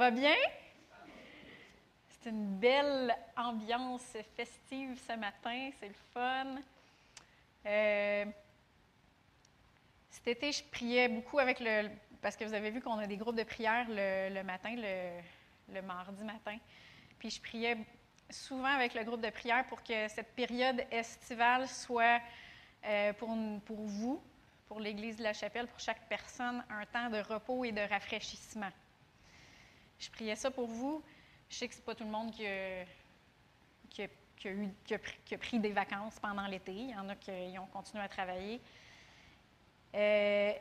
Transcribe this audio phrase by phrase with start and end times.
[0.00, 0.34] va bien?
[2.08, 6.56] C'est une belle ambiance festive ce matin, c'est le fun.
[7.66, 8.24] Euh,
[10.10, 11.90] cet été, je priais beaucoup avec le.
[12.22, 16.24] Parce que vous avez vu qu'on a des groupes de prière le, matin, le, mardi
[16.24, 16.56] matin.
[17.18, 17.76] Puis je priais
[18.30, 22.22] souvent avec le groupe de prière pour que cette période estivale soit
[22.86, 23.36] euh, pour,
[23.66, 24.22] pour vous,
[24.66, 28.70] pour l'Église de la Chapelle, pour chaque personne, un temps de repos et de rafraîchissement.
[30.00, 31.02] Je priais ça pour vous.
[31.48, 32.86] Je sais que ce n'est pas tout le monde qui a,
[35.38, 36.72] pris, des vacances pendant l'été.
[36.72, 38.60] Il y en a qui ont continué à travailler.
[39.94, 40.52] Euh,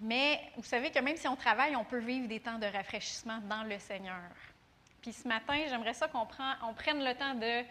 [0.00, 3.38] mais vous savez que même si on travaille, on peut vivre des temps de rafraîchissement
[3.38, 4.30] dans le Seigneur.
[5.02, 7.62] Puis ce matin, j'aimerais ça qu'on prenne le temps de,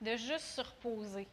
[0.00, 1.28] de juste se reposer.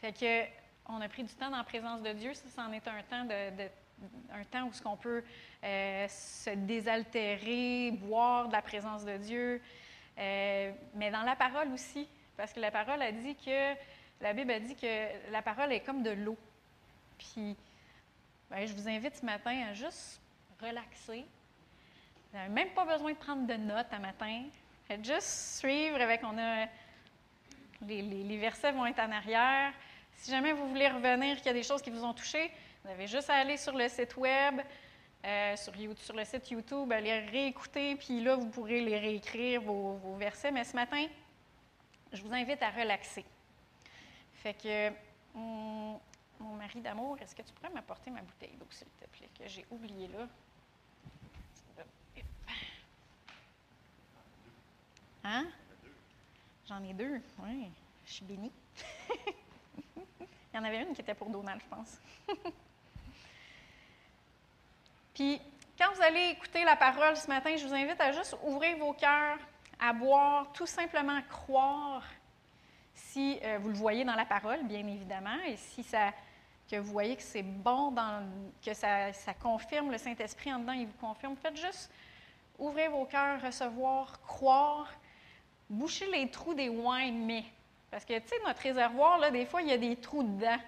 [0.00, 0.44] Fait que
[0.88, 2.34] on a pris du temps dans la présence de Dieu.
[2.34, 3.68] Ça, c'en est un temps, de,
[4.32, 5.22] un temps où ce qu'on peut
[5.64, 9.62] euh, se désaltérer, boire de la présence de Dieu,
[10.18, 13.74] euh, mais dans la parole aussi, parce que la parole a dit que,
[14.20, 16.36] la Bible a dit que la parole est comme de l'eau.
[17.18, 17.56] Puis,
[18.50, 20.20] ben, je vous invite ce matin à juste
[20.60, 21.24] relaxer.
[22.32, 24.44] Vous n'avez même pas besoin de prendre de notes à matin.
[24.88, 26.66] Faites juste suivre avec, on a,
[27.82, 29.72] les, les versets vont être en arrière.
[30.16, 32.50] Si jamais vous voulez revenir, qu'il y a des choses qui vous ont touché,
[32.84, 34.60] vous avez juste à aller sur le site web,
[35.24, 40.14] euh, sur, sur, le site YouTube, les réécouter, puis là, vous pourrez les réécrire, vos,
[40.16, 40.50] versets.
[40.50, 41.06] Mais ce matin,
[42.12, 43.24] je vous invite à relaxer.
[44.34, 44.90] Fait que,
[45.34, 46.00] mon,
[46.56, 49.64] mari d'amour, est-ce que tu pourrais m'apporter ma bouteille d'eau, s'il te plaît, que j'ai
[49.70, 50.28] oublié là?
[55.24, 55.46] Hein?
[56.68, 57.68] J'en ai deux, oui.
[58.04, 58.52] Je suis bénie.
[60.18, 62.00] Il y en avait une qui était pour Donald, je pense.
[65.14, 65.40] Puis,
[65.78, 68.92] quand vous allez écouter la parole ce matin, je vous invite à juste ouvrir vos
[68.94, 69.38] cœurs,
[69.78, 72.02] à boire, tout simplement croire,
[72.94, 76.12] si euh, vous le voyez dans la parole, bien évidemment, et si ça,
[76.70, 78.26] que vous voyez que c'est bon, dans,
[78.64, 81.36] que ça, ça confirme le Saint-Esprit en dedans, il vous confirme.
[81.36, 81.90] Faites juste
[82.58, 84.90] ouvrir vos cœurs, recevoir, croire,
[85.68, 87.44] boucher les trous des ouins, mais
[87.96, 90.58] parce que, tu sais, notre réservoir, là, des fois, il y a des trous dedans.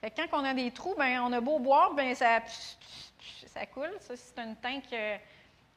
[0.00, 2.40] Fait que quand on a des trous, ben, on a beau boire, ben, ça,
[3.46, 3.92] ça coule.
[4.00, 5.16] Ça, c'est une tank euh,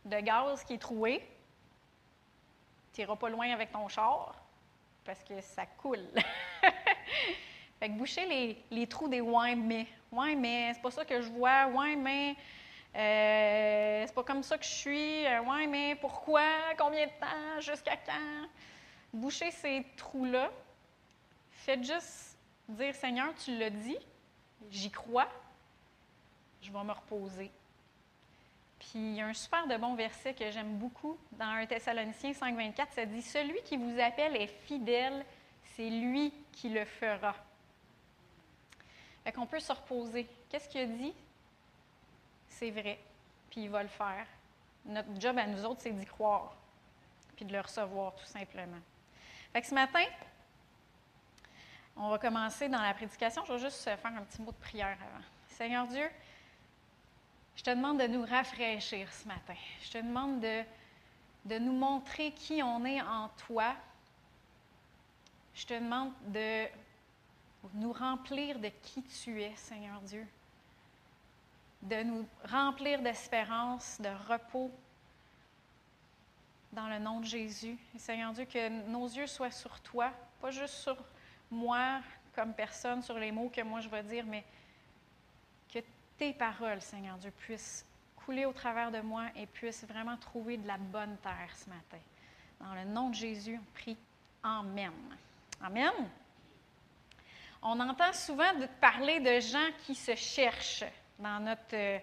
[0.05, 1.23] de gaz qui est trouée.
[2.91, 4.33] Tu n'iras pas loin avec ton char
[5.05, 6.07] parce que ça coule.
[7.79, 9.85] fait que boucher les, les trous des ouais, mais.
[10.11, 11.67] Ouais, mais c'est pas ça que je vois.
[11.67, 12.35] Ouais, mais.
[12.95, 15.27] Euh, c'est pas comme ça que je suis.
[15.27, 16.41] Euh, ouais, mais pourquoi?
[16.75, 17.61] Combien de temps?
[17.61, 18.49] Jusqu'à quand?
[19.13, 20.51] Boucher ces trous-là,
[21.51, 22.37] faites juste
[22.69, 23.97] dire Seigneur, tu l'as dit,
[24.69, 25.27] j'y crois,
[26.61, 27.51] je vais me reposer.
[28.79, 32.31] Puis il y a un super de bon verset que j'aime beaucoup dans 1 Thessaloniciens
[32.31, 35.23] 5.24, ça dit Celui qui vous appelle est fidèle,
[35.75, 37.35] c'est lui qui le fera.
[39.23, 40.27] Fait qu'on peut se reposer.
[40.49, 41.13] Qu'est-ce qu'il a dit?
[42.47, 42.99] C'est vrai,
[43.49, 44.25] puis il va le faire.
[44.85, 46.55] Notre job à nous autres, c'est d'y croire,
[47.35, 48.79] puis de le recevoir tout simplement.
[49.53, 50.05] Fait que ce matin,
[51.97, 53.43] on va commencer dans la prédication.
[53.45, 55.23] Je vais juste faire un petit mot de prière avant.
[55.49, 56.09] Seigneur Dieu,
[57.55, 59.55] je te demande de nous rafraîchir ce matin.
[59.83, 60.63] Je te demande de,
[61.45, 63.75] de nous montrer qui on est en toi.
[65.53, 66.65] Je te demande de
[67.73, 70.25] nous remplir de qui tu es, Seigneur Dieu.
[71.81, 74.71] De nous remplir d'espérance, de repos,
[76.71, 77.77] dans le nom de Jésus.
[77.97, 80.97] Seigneur Dieu, que nos yeux soient sur toi, pas juste sur
[81.49, 82.01] moi
[82.35, 84.43] comme personne, sur les mots que moi je vais dire, mais
[85.73, 85.79] que
[86.17, 90.67] tes paroles, Seigneur Dieu, puissent couler au travers de moi et puissent vraiment trouver de
[90.67, 91.97] la bonne terre ce matin.
[92.59, 93.97] Dans le nom de Jésus, on prie
[94.43, 94.91] Amen.
[95.61, 95.91] Amen.
[97.61, 100.83] On entend souvent parler de gens qui se cherchent
[101.19, 101.99] dans, notre, euh,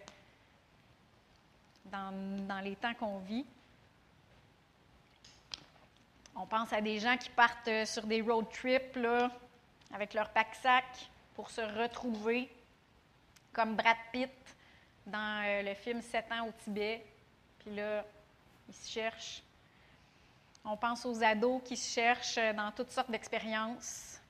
[1.87, 3.45] dans, dans les temps qu'on vit.
[6.41, 8.97] On pense à des gens qui partent euh, sur des road trips
[9.93, 10.85] avec leur pack-sac
[11.35, 12.49] pour se retrouver,
[13.53, 14.31] comme Brad Pitt
[15.05, 17.05] dans euh, le film Sept ans au Tibet.
[17.59, 18.05] Puis là,
[18.69, 19.43] ils se cherchent.
[20.65, 24.21] On pense aux ados qui se cherchent euh, dans toutes sortes d'expériences.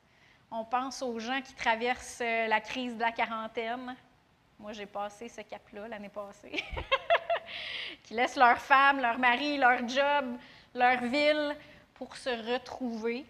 [0.51, 3.95] On pense aux gens qui traversent la crise de la quarantaine.
[4.59, 6.65] Moi, j'ai passé ce cap-là l'année passée.
[8.05, 10.39] qui laissent leur femme, leur mari, leur job,
[10.75, 11.55] leur ville
[11.99, 13.27] pour se retrouver.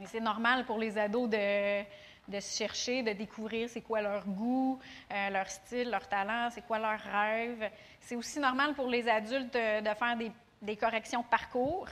[0.00, 1.82] Et c'est normal pour les ados de,
[2.28, 4.78] de se chercher, de découvrir c'est quoi leur goût,
[5.10, 7.70] euh, leur style, leur talent, c'est quoi leur rêve.
[8.00, 10.30] C'est aussi normal pour les adultes de faire des,
[10.62, 11.88] des corrections de parcours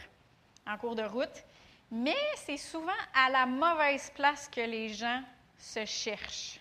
[0.67, 1.45] en cours de route,
[1.91, 5.23] mais c'est souvent à la mauvaise place que les gens
[5.59, 6.61] se cherchent.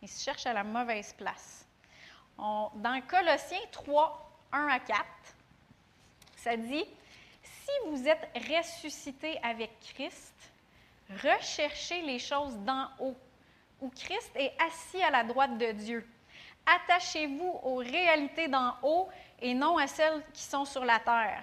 [0.00, 1.66] Ils se cherchent à la mauvaise place.
[2.38, 5.04] dans Colossiens 3, 1 à 4,
[6.36, 6.84] ça dit
[7.86, 10.34] vous êtes ressuscité avec Christ,
[11.22, 13.16] recherchez les choses d'en haut,
[13.80, 16.06] où Christ est assis à la droite de Dieu.
[16.66, 19.08] Attachez-vous aux réalités d'en haut
[19.40, 21.42] et non à celles qui sont sur la terre.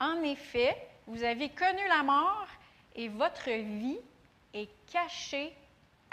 [0.00, 0.76] En effet,
[1.06, 2.46] vous avez connu la mort
[2.96, 3.98] et votre vie
[4.54, 5.52] est cachée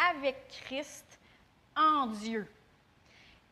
[0.09, 1.19] avec Christ
[1.75, 2.51] en Dieu.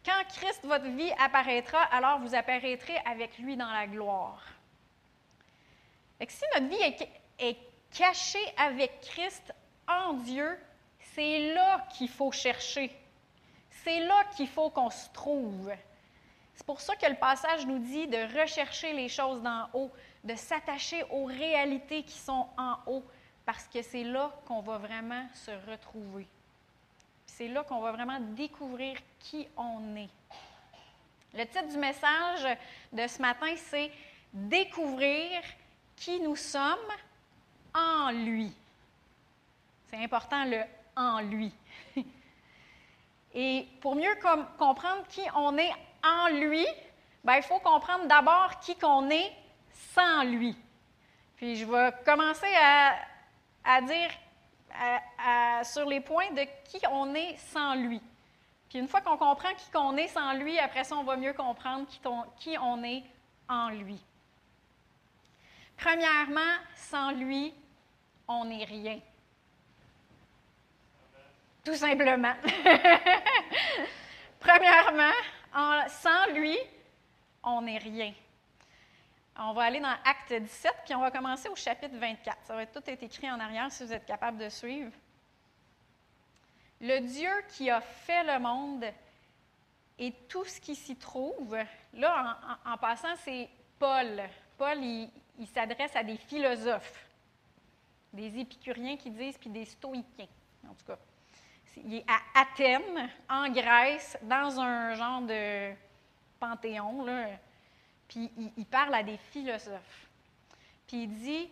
[0.06, 4.42] Quand Christ, votre vie, apparaîtra, alors vous apparaîtrez avec lui dans la gloire.
[6.27, 7.06] Si notre vie
[7.39, 7.57] est,
[7.92, 9.51] cachée avec Christ
[9.88, 10.60] en Dieu,
[11.16, 12.92] c'est là qu'il faut chercher.
[13.83, 15.71] C'est là qu'il faut qu'on se trouve.
[16.54, 19.92] C'est pour ça que le passage nous dit de rechercher les choses d'en haut,
[20.24, 23.04] de s'attacher aux réalités qui sont en haut,
[23.45, 26.27] parce que c'est là qu'on va vraiment se retrouver.
[27.25, 30.10] C'est là qu'on va vraiment découvrir qui on est.
[31.33, 32.57] Le titre du message
[32.92, 33.92] de ce matin, c'est
[34.31, 35.42] Découvrir
[36.00, 36.78] qui nous sommes
[37.75, 38.51] en lui.
[39.90, 40.62] C'est important le
[40.96, 41.51] en lui.
[43.34, 44.16] Et pour mieux
[44.57, 45.72] comprendre qui on est
[46.04, 46.66] en lui,
[47.24, 49.31] ben, il faut comprendre d'abord qui qu'on est
[49.94, 50.56] sans lui.
[51.36, 52.54] Puis je vais commencer
[53.66, 54.10] à, dire
[55.63, 58.02] sur les points de qui on est sans lui.
[58.69, 61.34] Puis une fois qu'on comprend qui on est sans lui, après ça, on va mieux
[61.34, 61.88] comprendre
[62.38, 63.04] qui on est
[63.48, 64.00] en lui.
[65.80, 67.54] Premièrement, sans lui,
[68.28, 69.00] on n'est rien.
[71.64, 72.34] Tout simplement.
[74.40, 75.14] Premièrement,
[75.88, 76.58] sans lui,
[77.44, 78.14] on n'est rien.
[79.38, 82.38] On va aller dans Acte 17, puis on va commencer au chapitre 24.
[82.44, 84.92] Ça va tout être écrit en arrière si vous êtes capable de suivre.
[86.81, 88.86] Le Dieu qui a fait le monde
[89.98, 91.58] et tout ce qui s'y trouve,
[91.94, 94.24] là, en, passant, c'est Paul.
[94.58, 97.07] Paul, il, il s'adresse à des philosophes,
[98.13, 100.27] des épicuriens qui disent, puis des stoïciens,
[100.65, 100.97] en tout cas.
[101.77, 105.74] Il est à Athènes, en Grèce, dans un genre de
[106.39, 107.27] panthéon, là,
[108.09, 110.09] puis il, parle à des philosophes.
[110.88, 111.50] Puis il dit,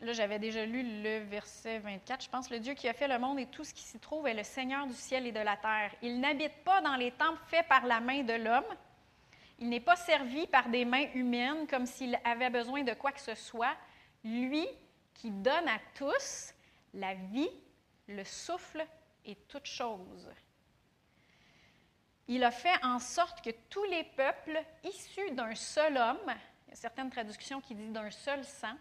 [0.00, 3.18] là j'avais déjà lu le verset 24, je pense, le Dieu qui a fait le
[3.18, 5.56] monde et tout ce qui s'y trouve est le Seigneur du ciel et de la
[5.56, 5.90] terre.
[6.00, 8.64] Il n'habite pas dans les temples faits par la main de l'homme.
[9.60, 13.20] Il n'est pas servi par des mains humaines comme s'il avait besoin de quoi que
[13.20, 13.76] ce soit.
[14.24, 14.66] Lui
[15.14, 16.54] qui donne à tous
[16.94, 17.50] la vie,
[18.08, 18.84] le souffle
[19.24, 20.28] et toute chose
[22.30, 26.32] il a fait en sorte que tous les peuples issus d'un seul homme,
[26.66, 28.76] il y a certaines traductions qui disent d'un seul sang,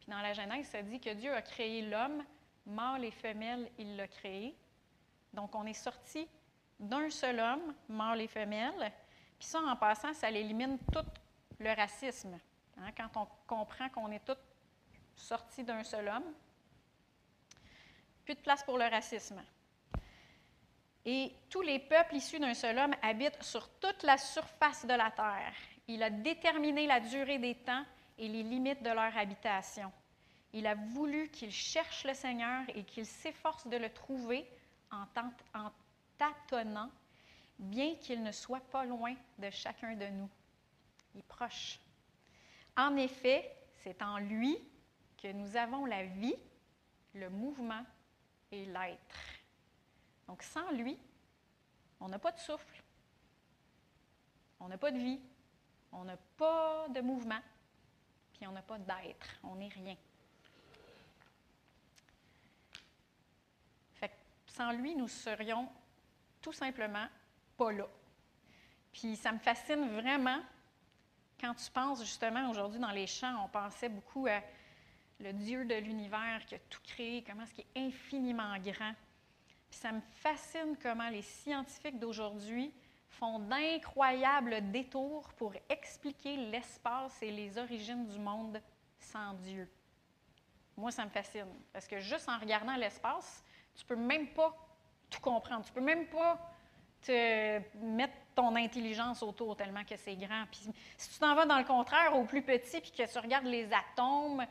[0.00, 2.24] puis dans la Genèse, ça dit que Dieu a créé l'homme,
[2.64, 4.56] mâle et femelle, il l'a créé.
[5.34, 6.26] Donc on est sorti
[6.80, 8.90] d'un seul homme, mâle et femelle,
[9.42, 11.04] puis ça, en passant, ça élimine tout
[11.58, 12.38] le racisme.
[12.78, 14.38] Hein, quand on comprend qu'on est tous
[15.16, 16.32] sortis d'un seul homme,
[18.24, 19.42] plus de place pour le racisme.
[21.04, 25.10] Et tous les peuples issus d'un seul homme habitent sur toute la surface de la
[25.10, 25.54] terre.
[25.88, 27.84] Il a déterminé la durée des temps
[28.18, 29.90] et les limites de leur habitation.
[30.52, 34.48] Il a voulu qu'ils cherchent le Seigneur et qu'ils s'efforcent de le trouver
[34.92, 35.04] en,
[35.52, 35.72] en
[36.16, 36.90] tâtonnant,
[37.62, 40.28] bien qu'il ne soit pas loin de chacun de nous.
[41.14, 41.78] Il est proche.
[42.76, 44.56] En effet, c'est en lui
[45.16, 46.34] que nous avons la vie,
[47.14, 47.84] le mouvement
[48.50, 49.18] et l'être.
[50.26, 50.98] Donc sans lui,
[52.00, 52.82] on n'a pas de souffle,
[54.60, 55.20] on n'a pas de vie,
[55.92, 57.40] on n'a pas de mouvement,
[58.32, 59.96] puis on n'a pas d'être, on n'est rien.
[63.94, 64.12] Fait
[64.46, 65.68] sans lui, nous serions
[66.40, 67.06] tout simplement
[67.62, 67.86] pas là.
[68.92, 70.40] Puis ça me fascine vraiment
[71.40, 74.40] quand tu penses justement aujourd'hui dans les champs, on pensait beaucoup à
[75.20, 78.94] le Dieu de l'univers qui a tout créé, comment est-ce qu'il est infiniment grand
[79.74, 82.72] ça me fascine comment les scientifiques d'aujourd'hui
[83.08, 88.60] font d'incroyables détours pour expliquer l'espace et les origines du monde
[88.98, 89.68] sans Dieu.
[90.76, 91.46] Moi, ça me fascine.
[91.72, 94.54] Parce que juste en regardant l'espace, tu peux même pas
[95.10, 95.64] tout comprendre.
[95.64, 96.38] Tu peux même pas
[97.02, 100.44] te mettre ton intelligence autour tellement que c'est grand.
[100.50, 103.46] Puis, si tu t'en vas dans le contraire, au plus petit, puis que tu regardes
[103.46, 104.46] les atomes,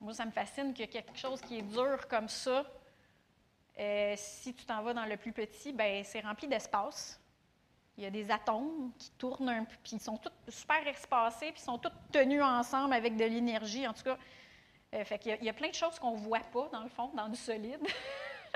[0.00, 2.64] moi, ça me fascine que quelque chose qui est dur comme ça
[3.78, 7.18] Euh, si tu t'en vas dans le plus petit, ben, c'est rempli d'espace.
[7.96, 11.52] Il y a des atomes qui tournent un peu, puis ils sont tous super espacés,
[11.52, 13.88] puis ils sont tous tenus ensemble avec de l'énergie.
[13.88, 14.18] En tout cas,
[14.94, 17.10] euh, fait il, y a, plein de choses qu'on ne voit pas, dans le fond,
[17.14, 17.80] dans du solide.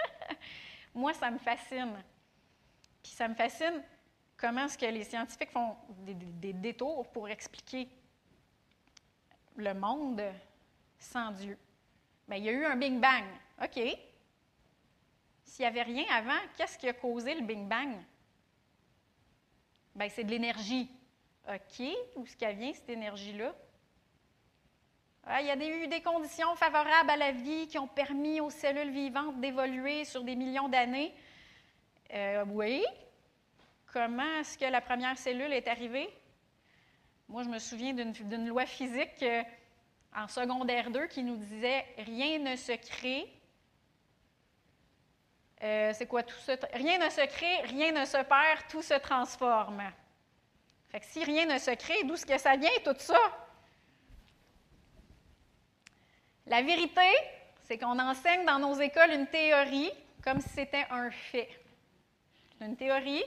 [0.95, 1.97] Moi, ça me fascine.
[3.07, 3.85] Puis ça me fascine
[4.37, 7.89] comment est-ce que les scientifiques font des, détours pour expliquer
[9.55, 10.21] le monde
[10.99, 11.57] sans Dieu.
[12.27, 13.23] Bien, il y a eu un Big Bang.
[13.63, 13.81] OK.
[15.45, 17.95] S'il n'y avait rien avant, qu'est-ce qui a causé le Big Bang?
[19.95, 20.91] Bien, c'est de l'énergie.
[21.49, 21.87] OK.
[22.17, 23.55] Où est-ce qu'elle vient, cette énergie-là?
[25.41, 28.91] Il y a eu des conditions favorables à la vie qui ont permis aux cellules
[28.91, 31.15] vivantes d'évoluer sur des millions d'années.
[32.13, 32.85] Euh, oui.
[33.93, 36.09] Comment est-ce que la première cellule est arrivée?
[37.29, 39.43] Moi, je me souviens d'une loi physique euh,
[40.15, 43.27] en secondaire 2 qui nous disait rien ne se crée.
[45.63, 46.55] Euh, c'est quoi tout ça?
[46.75, 49.83] Rien ne se crée, rien ne se perd, tout se transforme.
[50.91, 53.19] Fait que si rien ne se crée, d'où est-ce que ça vient tout ça?
[56.47, 57.11] La vérité,
[57.65, 59.91] c'est qu'on enseigne dans nos écoles une théorie
[60.23, 61.49] comme si c'était un fait.
[62.61, 63.25] Une théorie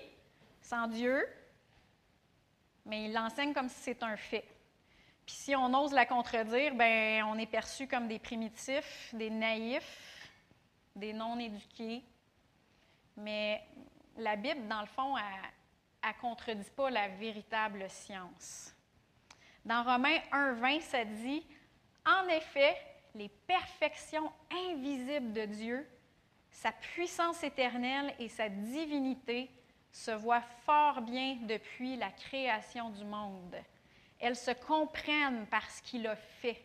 [0.61, 1.27] sans Dieu,
[2.85, 4.45] mais il l'enseigne comme si c'était un fait.
[5.25, 10.31] Puis si on ose la contredire, ben on est perçu comme des primitifs, des naïfs,
[10.95, 12.03] des non-éduqués.
[13.15, 13.61] Mais
[14.17, 18.73] la Bible, dans le fond, elle ne contredit pas la véritable science.
[19.63, 21.45] Dans Romains 1.20, ça dit,
[22.05, 22.75] En effet,
[23.13, 24.31] les perfections
[24.71, 25.87] invisibles de Dieu,
[26.59, 29.49] sa puissance éternelle et sa divinité
[29.93, 33.55] se voient fort bien depuis la création du monde.
[34.19, 36.61] Elles se comprennent par ce qu'il a fait.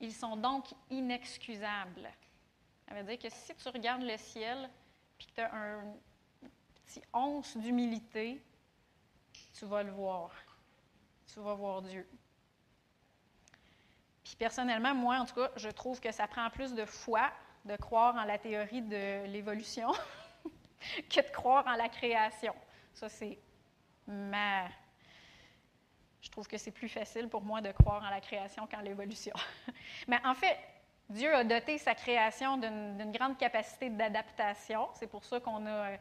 [0.00, 2.10] Ils sont donc inexcusables.
[2.86, 4.68] Ça veut dire que si tu regardes le ciel
[5.16, 5.94] puis que tu as un
[6.84, 8.44] petit once d'humilité,
[9.58, 10.30] tu vas le voir.
[11.32, 12.06] Tu vas voir Dieu.
[14.22, 17.32] Puis personnellement, moi, en tout cas, je trouve que ça prend plus de foi
[17.64, 19.92] de croire en la théorie de l'évolution
[21.10, 22.54] que de croire en la création.
[22.94, 23.38] Ça, c'est
[24.06, 24.68] ma.
[26.20, 29.34] Je trouve que c'est plus facile pour moi de croire en la création qu'en l'évolution.
[30.08, 30.58] Mais en fait,
[31.08, 34.88] Dieu a doté sa création d'une grande capacité d'adaptation.
[34.94, 35.96] C'est pour ça qu'on a euh,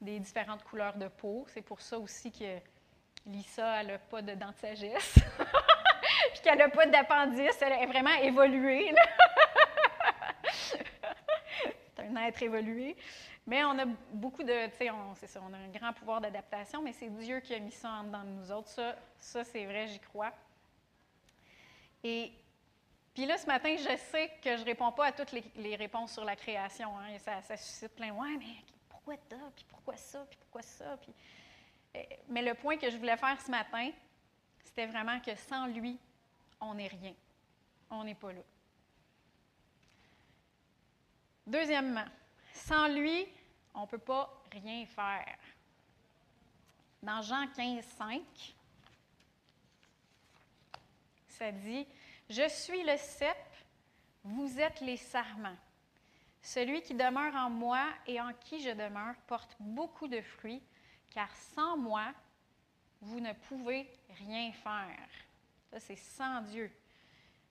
[0.00, 1.46] des différentes couleurs de peau.
[1.48, 2.58] C'est pour ça aussi que
[3.26, 5.14] Lisa n'a pas de dents de sagesse.
[6.32, 8.94] puis qu'elle n'a pas d'appendice, elle est vraiment évoluée.
[8.94, 9.33] c'est
[12.16, 12.96] un être évolué.
[13.46, 16.82] Mais on a beaucoup de, tu sais, c'est ça, on a un grand pouvoir d'adaptation,
[16.82, 18.68] mais c'est Dieu qui a mis ça en dedans de nous autres.
[18.68, 20.32] Ça, ça c'est vrai, j'y crois.
[22.02, 22.32] Et
[23.14, 26.12] puis là, ce matin, je sais que je ne réponds pas à toutes les, réponses
[26.12, 26.98] sur la création.
[26.98, 28.56] Hein, et ça, suscite plein, ouais, mais
[28.88, 30.98] pourquoi ça, puis pourquoi ça, puis pourquoi ça.
[31.94, 33.90] Eh, mais le point que je voulais faire ce matin,
[34.64, 35.98] c'était vraiment que sans lui,
[36.60, 37.14] on n'est rien.
[37.90, 38.40] On n'est pas là.
[41.46, 42.06] Deuxièmement,
[42.52, 43.26] sans lui,
[43.74, 45.36] on ne peut pas rien faire.
[47.02, 48.22] Dans Jean 15, 5,
[51.28, 51.86] ça dit
[52.30, 53.36] Je suis le cep,
[54.22, 55.56] vous êtes les sarments.
[56.40, 60.62] Celui qui demeure en moi et en qui je demeure porte beaucoup de fruits,
[61.10, 62.12] car sans moi,
[63.00, 63.90] vous ne pouvez
[64.26, 65.08] rien faire.
[65.70, 66.70] Ça, c'est sans Dieu.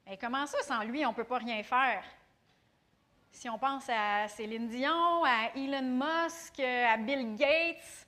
[0.06, 2.04] Mais comment ça, sans lui, on ne peut pas rien faire?
[3.34, 8.06] Si on pense à Céline Dion, à Elon Musk, à Bill Gates,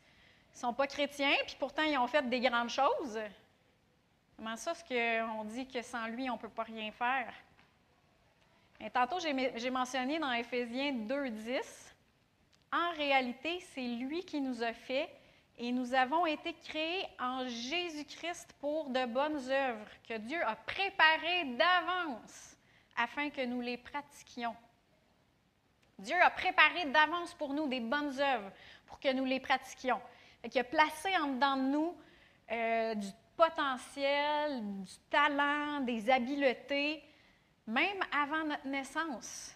[0.54, 3.20] ils ne sont pas chrétiens, puis pourtant ils ont fait des grandes choses.
[4.38, 7.34] Comment ça, ce qu'on dit que sans lui, on ne peut pas rien faire?
[8.94, 11.60] Tantôt, j'ai mentionné dans Éphésiens 2.10,
[12.72, 15.10] en réalité, c'est lui qui nous a fait
[15.58, 21.46] et nous avons été créés en Jésus-Christ pour de bonnes œuvres que Dieu a préparées
[21.58, 22.58] d'avance
[22.96, 24.56] afin que nous les pratiquions.
[25.98, 28.52] Dieu a préparé d'avance pour nous des bonnes œuvres
[28.86, 30.02] pour que nous les pratiquions.
[30.44, 31.98] Il a placé en dedans de nous
[32.52, 37.04] euh, du potentiel, du talent, des habiletés,
[37.68, 39.56] même avant notre naissance,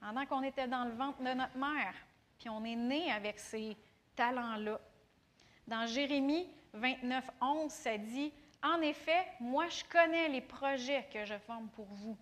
[0.00, 1.94] pendant qu'on était dans le ventre de notre mère.
[2.38, 3.76] Puis on est né avec ces
[4.16, 4.80] talents-là.
[5.66, 11.38] Dans Jérémie 29, 11, ça dit En effet, moi, je connais les projets que je
[11.38, 12.16] forme pour vous.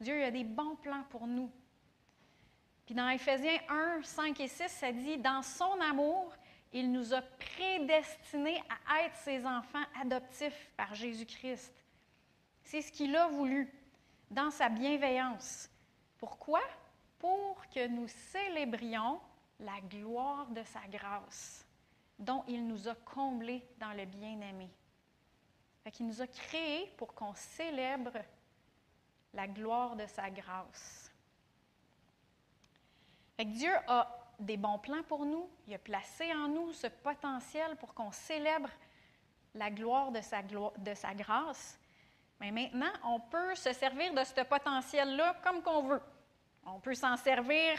[0.00, 1.50] Dieu a des bons plans pour nous.
[2.86, 6.32] Puis dans Éphésiens 1, 5 et 6, ça dit Dans son amour,
[6.72, 11.72] il nous a prédestinés à être ses enfants adoptifs par Jésus-Christ.
[12.62, 13.70] C'est ce qu'il a voulu
[14.30, 15.68] dans sa bienveillance.
[16.18, 16.62] Pourquoi?
[17.18, 19.20] pour que nous célébrions
[19.60, 21.66] la gloire de sa grâce,
[22.18, 24.68] dont il nous a comblés dans le bien-aimé.
[25.98, 28.12] Il nous a créés pour qu'on célèbre
[29.32, 31.05] la gloire de sa grâce.
[33.44, 35.48] Dieu a des bons plans pour nous.
[35.66, 38.70] Il a placé en nous ce potentiel pour qu'on célèbre
[39.54, 41.78] la gloire de sa, grâce.
[42.40, 46.02] Mais maintenant, on peut se servir de ce potentiel-là comme qu'on veut.
[46.66, 47.78] On peut s'en servir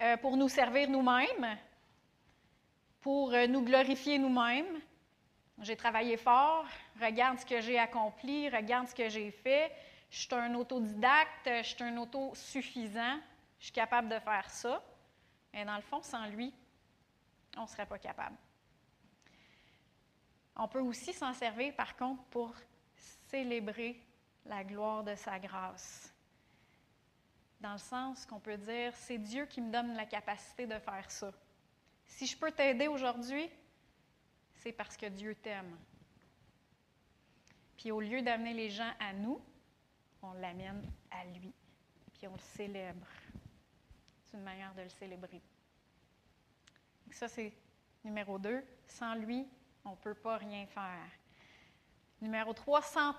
[0.00, 1.56] euh, pour nous servir nous-mêmes,
[3.00, 4.80] pour euh, nous glorifier nous-mêmes.
[5.60, 6.66] J'ai travaillé fort,
[7.00, 9.70] regarde ce que j'ai accompli, regarde ce que j'ai fait.
[10.10, 13.18] Je suis un autodidacte, je suis un autosuffisant,
[13.64, 14.84] je suis capable de faire ça.
[15.54, 16.52] Mais dans le fond, sans lui,
[17.56, 18.36] on ne serait pas capable.
[20.54, 22.54] On peut aussi s'en servir, par contre, pour
[23.30, 23.98] célébrer
[24.44, 26.12] la gloire de sa grâce.
[27.58, 31.10] Dans le sens qu'on peut dire, c'est Dieu qui me donne la capacité de faire
[31.10, 31.32] ça.
[32.04, 33.48] Si je peux t'aider aujourd'hui,
[34.56, 35.74] c'est parce que Dieu t'aime.
[37.78, 39.40] Puis au lieu d'amener les gens à nous,
[40.20, 41.54] on l'amène à lui,
[42.12, 43.06] puis on le célèbre
[44.34, 45.40] une manière de le célébrer.
[47.12, 47.52] ça, c'est
[48.04, 48.62] numéro 2.
[48.86, 49.46] Sans lui,
[49.84, 51.08] on ne peut pas rien faire.
[52.20, 53.14] Numéro 3, sans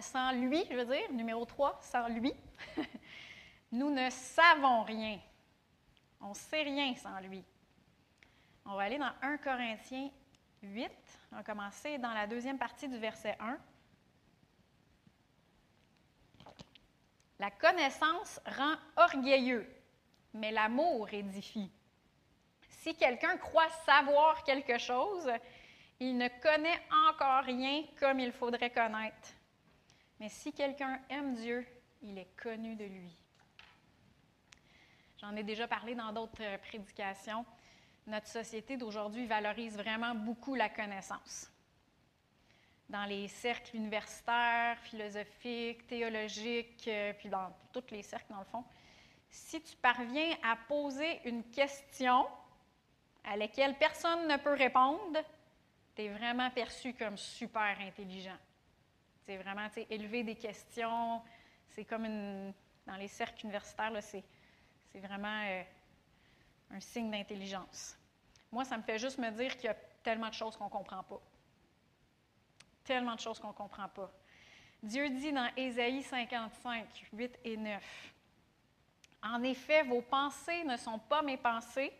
[0.00, 2.32] sans lui, je veux dire, numéro 3, sans lui,
[3.72, 5.18] nous ne savons rien.
[6.20, 7.44] On ne sait rien sans lui.
[8.64, 10.10] On va aller dans 1 Corinthiens
[10.62, 10.90] 8.
[11.32, 13.58] On va commencer dans la deuxième partie du verset 1.
[17.38, 19.68] La connaissance rend orgueilleux,
[20.36, 21.70] mais l'amour édifie.
[22.68, 25.30] Si quelqu'un croit savoir quelque chose,
[25.98, 29.34] il ne connaît encore rien comme il faudrait connaître.
[30.20, 31.66] Mais si quelqu'un aime Dieu,
[32.02, 33.12] il est connu de lui.
[35.20, 37.44] J'en ai déjà parlé dans d'autres euh, prédications.
[38.06, 41.50] Notre société d'aujourd'hui valorise vraiment beaucoup la connaissance.
[42.88, 48.64] Dans les cercles universitaires, philosophiques, théologiques, euh, puis dans tous les cercles, dans le fond,
[49.28, 52.26] si tu parviens à poser une question
[53.24, 55.18] à laquelle personne ne peut répondre,
[55.94, 58.36] tu es vraiment perçu comme super intelligent.
[59.24, 61.20] C'est vraiment, élever des questions,
[61.70, 62.54] c'est comme une,
[62.86, 64.24] dans les cercles universitaires, c'est,
[64.94, 65.62] vraiment euh,
[66.70, 67.98] un signe d'intelligence.
[68.50, 70.70] Moi, ça me fait juste me dire qu'il y a tellement de choses qu'on ne
[70.70, 71.20] comprend pas.
[72.84, 74.10] Tellement de choses qu'on ne comprend pas.
[74.82, 78.14] Dieu dit dans Ésaïe 55, 8 et 9,
[79.32, 81.92] en effet, vos pensées ne sont pas mes pensées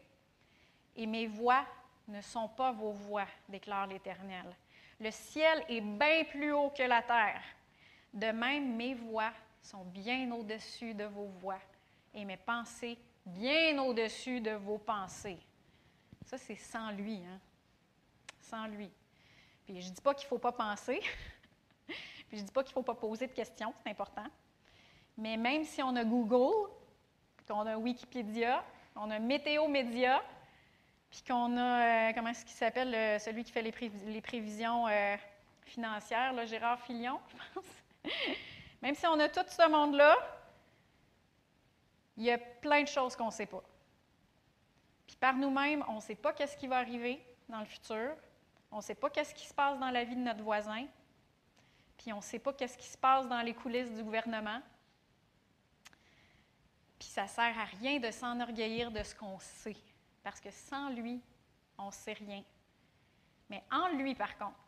[0.94, 1.64] et mes voix
[2.08, 4.46] ne sont pas vos voix, déclare l'Éternel.
[5.00, 7.42] Le ciel est bien plus haut que la terre.
[8.12, 11.60] De même, mes voix sont bien au-dessus de vos voix
[12.14, 15.38] et mes pensées bien au-dessus de vos pensées.
[16.24, 17.16] Ça, c'est sans lui.
[17.16, 17.40] Hein?
[18.40, 18.90] Sans lui.
[19.64, 21.00] Puis je ne dis pas qu'il ne faut pas penser.
[21.86, 24.26] Puis je ne dis pas qu'il ne faut pas poser de questions, c'est important.
[25.18, 26.70] Mais même si on a Google,
[27.46, 28.62] qu'on a Wikipédia,
[28.94, 30.22] on a Météo Média,
[31.10, 35.16] puis qu'on a, euh, comment est-ce qu'il s'appelle, celui qui fait les, prévisions euh,
[35.64, 38.12] financières, là, Gérard Filion, je pense.
[38.82, 40.16] Même si on a tout ce monde-là,
[42.16, 43.62] il y a plein de choses qu'on ne sait pas.
[45.06, 48.16] Puis par nous-mêmes, on ne sait pas qu'est-ce qui va arriver dans le futur.
[48.70, 50.86] On ne sait pas qu'est-ce qui se passe dans la vie de notre voisin.
[51.98, 54.60] Puis on ne sait pas qu'est-ce qui se passe dans les coulisses du gouvernement.
[56.98, 59.76] Puis ça ne sert à rien de s'enorgueillir de ce qu'on sait,
[60.22, 61.20] parce que sans lui,
[61.78, 62.42] on ne sait rien.
[63.50, 64.58] Mais en lui, par contre,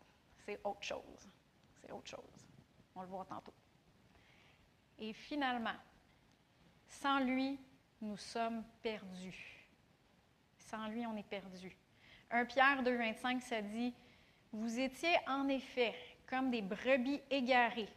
[0.45, 1.29] c'est autre chose.
[1.81, 2.47] C'est autre chose.
[2.95, 3.55] On le voit tantôt.
[4.99, 5.77] Et finalement,
[6.89, 7.59] sans lui,
[8.01, 9.67] nous sommes perdus.
[10.59, 11.77] Sans lui, on est perdus.
[12.31, 13.95] 1 Pierre 2,25, ça dit
[14.53, 15.95] Vous étiez en effet
[16.27, 17.89] comme des brebis égarées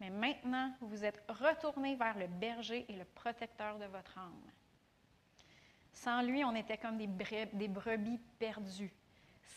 [0.00, 4.42] mais maintenant, vous êtes retournés vers le berger et le protecteur de votre âme.
[5.92, 7.06] Sans lui, on était comme des,
[7.68, 8.92] brebis perdues,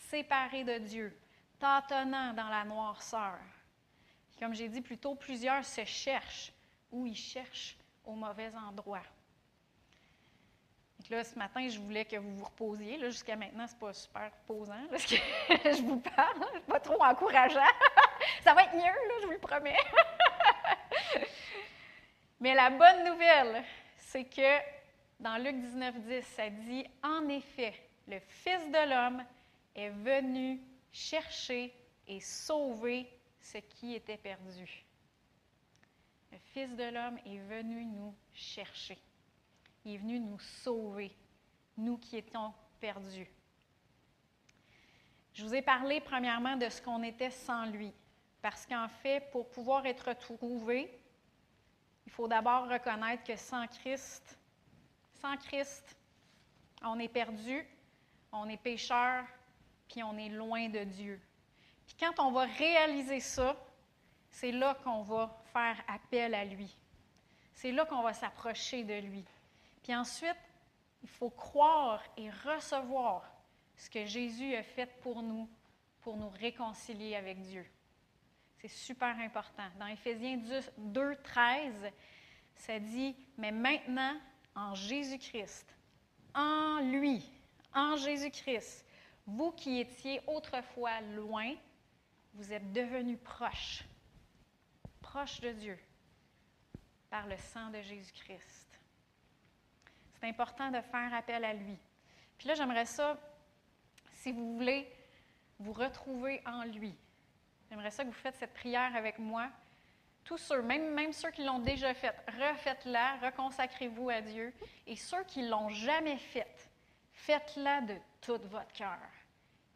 [0.08, 1.16] séparés de Dieu,
[1.58, 3.38] tâtonnant dans la noirceur.
[4.38, 6.52] comme j'ai dit plus tôt, plusieurs se cherchent
[6.90, 7.76] ou ils cherchent
[8.06, 9.02] au mauvais endroit.
[11.10, 12.98] là, ce matin, je voulais que vous vous reposiez.
[13.00, 16.62] Jusqu'à maintenant, ce n'est pas super reposant, ce que je vous parle.
[16.66, 17.60] pas trop encourageant.
[18.42, 19.76] Ça va être mieux, là, je vous le promets.
[22.40, 23.62] Mais la bonne nouvelle,
[23.98, 24.58] c'est que
[25.20, 27.74] dans Luc 19, 10, ça dit En effet,
[28.08, 29.22] le Fils de l'homme
[29.74, 30.58] est venu
[30.90, 31.74] chercher
[32.08, 33.06] et sauver
[33.40, 34.84] ce qui était perdu.
[36.32, 38.98] Le Fils de l'homme est venu nous chercher.
[39.84, 41.14] Il est venu nous sauver,
[41.76, 43.30] nous qui étions perdus.
[45.34, 47.92] Je vous ai parlé premièrement de ce qu'on était sans lui,
[48.40, 50.99] parce qu'en fait, pour pouvoir être retrouvé,
[52.06, 54.38] il faut d'abord reconnaître que sans Christ,
[55.20, 55.96] sans Christ,
[56.82, 57.66] on est perdu,
[58.32, 59.24] on est pécheur,
[59.88, 61.20] puis on est loin de Dieu.
[61.86, 63.56] Puis quand on va réaliser ça,
[64.30, 66.76] c'est là qu'on va faire appel à lui.
[67.52, 69.24] C'est là qu'on va s'approcher de lui.
[69.82, 70.38] Puis ensuite,
[71.02, 73.30] il faut croire et recevoir
[73.76, 75.48] ce que Jésus a fait pour nous,
[76.00, 77.66] pour nous réconcilier avec Dieu.
[78.60, 79.66] C'est super important.
[79.78, 80.38] Dans Éphésiens
[80.76, 81.90] 2, 13,
[82.56, 84.20] ça dit, mais maintenant,
[84.54, 85.74] en Jésus-Christ,
[86.34, 87.24] en lui,
[87.74, 88.84] en Jésus-Christ,
[89.26, 91.54] vous qui étiez autrefois loin,
[92.34, 93.84] vous êtes devenus proches,
[95.00, 95.78] proches de Dieu,
[97.08, 98.78] par le sang de Jésus-Christ.
[100.12, 101.78] C'est important de faire appel à lui.
[102.36, 103.18] Puis là, j'aimerais ça,
[104.12, 104.86] si vous voulez
[105.58, 106.94] vous retrouver en lui,
[107.70, 109.48] j'aimerais ça que vous faites cette prière avec moi.
[110.24, 114.52] Tous ceux, même, ceux qui l'ont déjà faite, refaites-la, reconsacrez-vous à Dieu.
[114.86, 116.68] Et ceux qui l'ont jamais faite,
[117.12, 118.98] faites-la de tout votre cœur.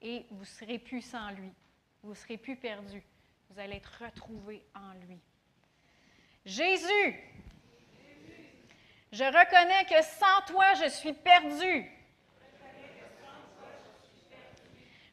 [0.03, 1.53] Et vous serez plus sans lui.
[2.03, 3.03] Vous serez plus perdu.
[3.49, 5.19] Vous allez être retrouvé en lui.
[6.45, 7.21] Jésus,
[9.13, 11.91] je reconnais que sans toi, je suis perdu.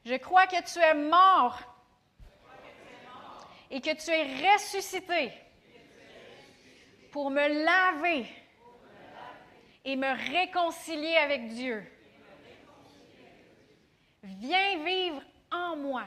[0.03, 1.70] Je crois que tu es mort
[3.71, 5.31] et que tu es ressuscité
[7.09, 8.25] pour me laver
[9.85, 11.83] et me réconcilier avec Dieu.
[14.21, 16.05] Viens vivre en moi.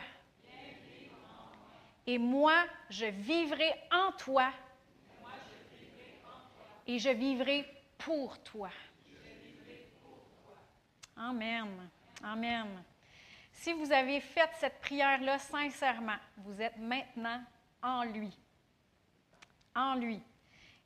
[2.07, 4.53] Et moi, je vivrai en toi.
[6.87, 7.65] Et je vivrai
[7.97, 8.69] pour toi.
[11.17, 11.89] Amen.
[12.23, 12.85] Amen.
[13.53, 17.43] Si vous avez fait cette prière-là sincèrement, vous êtes maintenant
[17.85, 18.37] en lui.
[19.77, 20.21] En lui.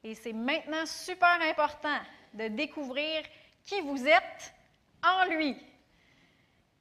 [0.05, 1.99] Et c'est maintenant super important
[2.35, 3.23] de découvrir
[3.65, 4.55] qui vous êtes
[5.03, 5.57] en lui.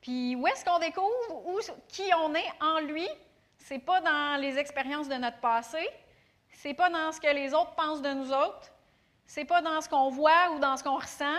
[0.01, 3.07] Puis où est-ce qu'on découvre où, qui on est en lui?
[3.57, 5.85] C'est pas dans les expériences de notre passé,
[6.51, 8.71] c'est pas dans ce que les autres pensent de nous autres,
[9.25, 11.37] c'est pas dans ce qu'on voit ou dans ce qu'on ressent.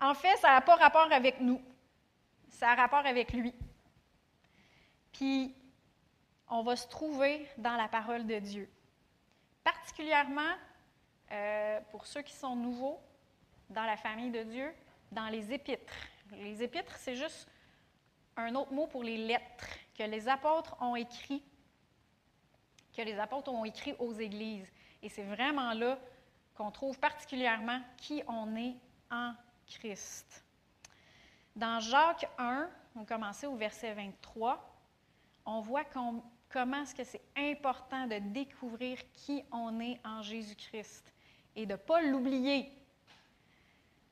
[0.00, 1.60] En fait, ça n'a pas rapport avec nous.
[2.48, 3.52] Ça a rapport avec lui.
[5.12, 5.54] Puis,
[6.48, 8.68] on va se trouver dans la parole de Dieu.
[9.62, 10.54] Particulièrement,
[11.32, 13.00] euh, pour ceux qui sont nouveaux
[13.70, 14.72] dans la famille de Dieu,
[15.10, 15.94] dans les épîtres.
[16.32, 17.48] Les épîtres, c'est juste
[18.36, 21.42] un autre mot pour les lettres que les apôtres ont écrit,
[22.96, 24.70] que les apôtres ont écrit aux églises.
[25.02, 25.98] Et c'est vraiment là
[26.54, 28.74] qu'on trouve particulièrement qui on est
[29.10, 29.34] en
[29.66, 30.44] Christ.
[31.56, 34.74] Dans Jacques 1, on commençait au verset 23,
[35.46, 35.84] on voit
[36.54, 41.12] comment est-ce que c'est important de découvrir qui on est en Jésus-Christ
[41.56, 42.70] et de ne pas l'oublier.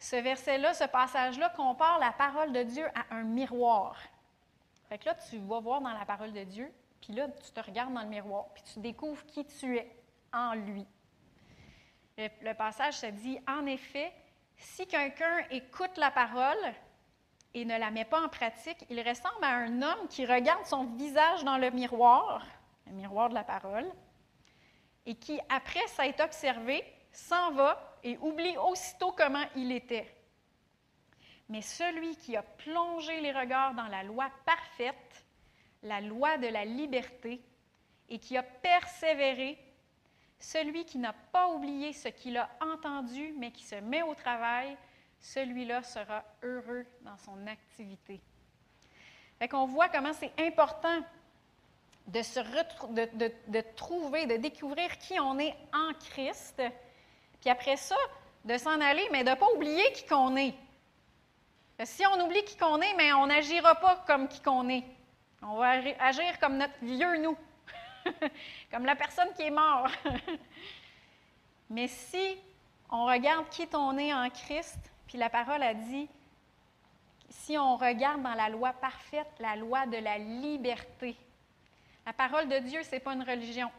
[0.00, 3.96] Ce verset-là, ce passage-là compare la parole de Dieu à un miroir.
[4.88, 6.68] Fait que là, tu vas voir dans la parole de Dieu,
[7.00, 9.96] puis là, tu te regardes dans le miroir, puis tu découvres qui tu es
[10.32, 10.84] en lui.
[12.18, 14.12] Le, passage se dit, en effet,
[14.56, 16.58] si quelqu'un écoute la parole
[17.54, 20.84] et ne la met pas en pratique, il ressemble à un homme qui regarde son
[20.84, 22.44] visage dans le miroir,
[22.86, 23.90] le miroir de la parole,
[25.04, 30.14] et qui, après s'être observé, s'en va et oublie aussitôt comment il était.
[31.48, 35.26] Mais celui qui a plongé les regards dans la loi parfaite,
[35.82, 37.42] la loi de la liberté,
[38.08, 39.58] et qui a persévéré,
[40.38, 44.76] celui qui n'a pas oublié ce qu'il a entendu, mais qui se met au travail,
[45.22, 48.20] celui-là sera heureux dans son activité.
[49.38, 51.00] Fait qu'on voit comment c'est important
[52.08, 52.40] de, se
[52.92, 56.60] de, de, trouver, de découvrir qui on est en Christ,
[57.40, 57.96] puis après ça,
[58.44, 60.54] de s'en aller, mais de ne pas oublier qui qu'on est.
[61.84, 64.84] Si on oublie qui qu'on est, mais on n'agira pas comme qui qu'on est.
[65.42, 67.36] On va agir comme notre vieux nous,
[68.70, 69.88] comme la personne qui est mort.
[71.70, 72.38] mais si
[72.90, 76.08] on regarde qui on est en Christ, puis la parole a dit,
[77.28, 81.14] si on regarde dans la loi parfaite, la loi de la liberté,
[82.06, 83.70] la parole de Dieu, ce n'est pas une religion.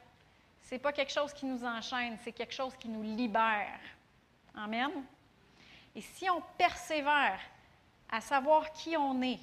[0.62, 3.80] Ce n'est pas quelque chose qui nous enchaîne, c'est quelque chose qui nous libère.
[4.54, 4.92] Amen.
[5.96, 7.40] Et si on persévère
[8.12, 9.40] à savoir qui on est,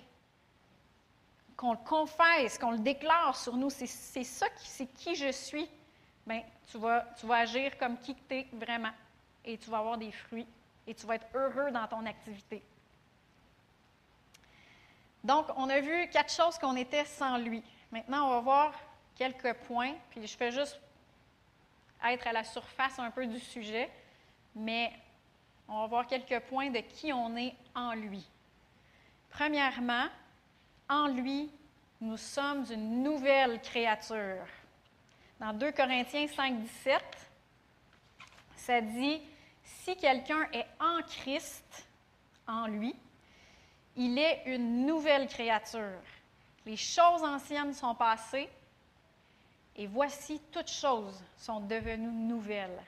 [1.57, 5.68] qu'on le confesse, qu'on le déclare sur nous, c'est ça, c'est qui je suis,
[6.24, 8.92] bien, tu vas, tu vas agir comme qui tu es vraiment
[9.44, 10.46] et tu vas avoir des fruits
[10.87, 12.62] et tu vas être heureux dans ton activité.
[15.23, 17.62] Donc, on a vu quatre choses qu'on était sans lui.
[17.93, 18.75] Maintenant, on va voir
[19.14, 20.81] quelques points, puis je fais juste
[22.05, 23.90] être à la surface un peu du sujet,
[24.55, 24.93] mais
[25.69, 28.27] on va voir quelques points de qui on est en lui.
[29.29, 30.07] Premièrement,
[30.88, 31.51] en lui,
[32.01, 34.47] nous sommes une nouvelle créature.
[35.38, 37.03] Dans 2 Corinthiens 5, 17,
[38.57, 39.23] ça dit,
[39.85, 41.87] si quelqu'un est en Christ,
[42.46, 42.94] en lui,
[43.96, 46.00] il est une nouvelle créature.
[46.66, 48.48] Les choses anciennes sont passées
[49.76, 52.83] et voici toutes choses sont devenues nouvelles.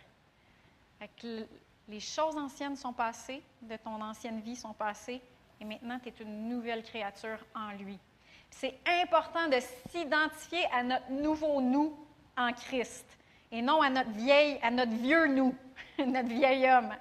[1.89, 5.21] les choses anciennes sont passées, de ton ancienne vie sont passées,
[5.61, 7.99] et maintenant tu es une nouvelle créature en lui.
[8.51, 9.59] C'est important de
[9.91, 11.97] s'identifier à notre nouveau nous
[12.37, 13.07] en Christ
[13.53, 15.55] et non à notre vieille, à notre vieux nous,
[15.99, 16.95] notre vieil homme.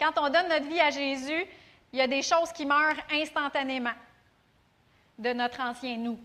[0.00, 1.44] Quand on donne notre vie à Jésus,
[1.92, 3.92] il y a des choses qui meurent instantanément
[5.18, 6.18] de notre ancien nous.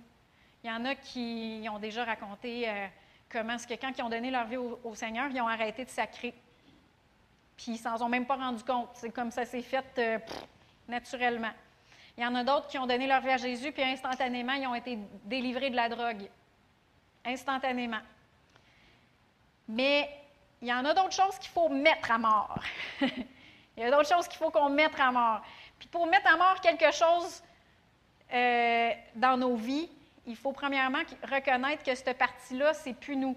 [0.64, 2.88] Il y en a qui ont déjà raconté euh,
[3.30, 5.90] comment est-ce que quand ils ont donné leur vie au, Seigneur, ils ont arrêté de
[5.90, 6.34] sacrer.
[7.58, 8.90] Puis ils s'en ont même pas rendu compte.
[8.94, 10.20] C'est comme ça s'est fait euh,
[10.88, 11.52] naturellement.
[12.18, 14.68] Il y en a d'autres qui ont donné leur vie à Jésus, puis instantanément, ils
[14.68, 16.30] ont été délivrés de la drogue.
[17.26, 18.02] Instantanément.
[19.68, 20.10] Mais
[20.62, 22.60] il y en a d'autres choses qu'il faut mettre à mort.
[23.76, 25.42] Il y a d'autres choses qu'il faut qu'on mette à mort.
[25.80, 27.42] Puis pour mettre à mort quelque chose
[28.32, 29.90] euh, dans nos vies,
[30.26, 33.36] il faut premièrement reconnaître que cette partie-là, c'est plus nous.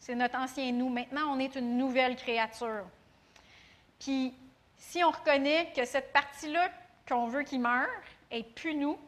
[0.00, 0.88] C'est notre ancien nous.
[0.88, 2.84] Maintenant, on est une nouvelle créature.
[4.00, 4.34] Puis
[4.76, 6.70] si on reconnaît que cette partie-là
[7.06, 7.88] qu'on veut qu'il meure
[8.30, 8.98] est plus nous,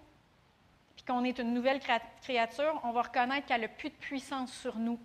[0.95, 1.81] puis qu'on est une nouvelle
[2.23, 5.01] créature, on va reconnaître qu'elle n'a plus de puissance sur nous.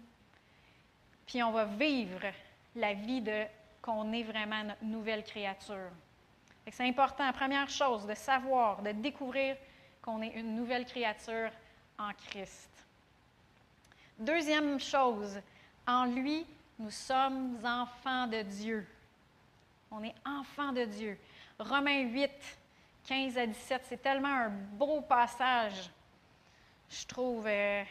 [1.26, 2.22] Puis on va vivre
[2.76, 3.44] la vie de
[3.82, 5.92] qu'on est vraiment notre nouvelle créature.
[6.72, 9.56] C'est important, première chose, de savoir, de découvrir
[10.02, 11.52] qu'on est une nouvelle créature
[12.00, 12.70] en Christ.
[14.18, 15.40] Deuxième chose,
[15.86, 16.46] en lui,
[16.80, 18.88] nous sommes enfants de Dieu.
[19.92, 21.18] On est enfants de Dieu.
[21.60, 22.32] Romains 8,
[23.06, 25.92] 15 à 17, c'est tellement un beau passage,
[26.90, 27.46] je trouve.
[27.48, 27.84] Euh,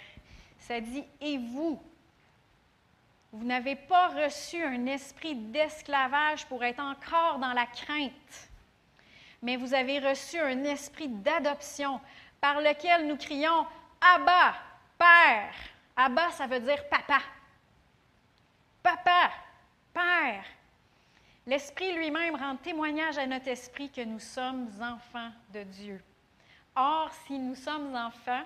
[0.58, 1.80] ça dit, et vous,
[3.34, 8.48] vous n'avez pas reçu un esprit d'esclavage pour être encore dans la crainte,
[9.42, 12.00] mais vous avez reçu un esprit d'adoption
[12.40, 13.66] par lequel nous crions
[14.00, 14.54] Abba,
[14.96, 15.52] Père.
[15.96, 17.18] Abba, ça veut dire papa.
[18.84, 19.32] Papa,
[19.92, 20.44] Père.
[21.44, 26.00] L'Esprit lui-même rend témoignage à notre esprit que nous sommes enfants de Dieu.
[26.76, 28.44] Or, si nous sommes enfants,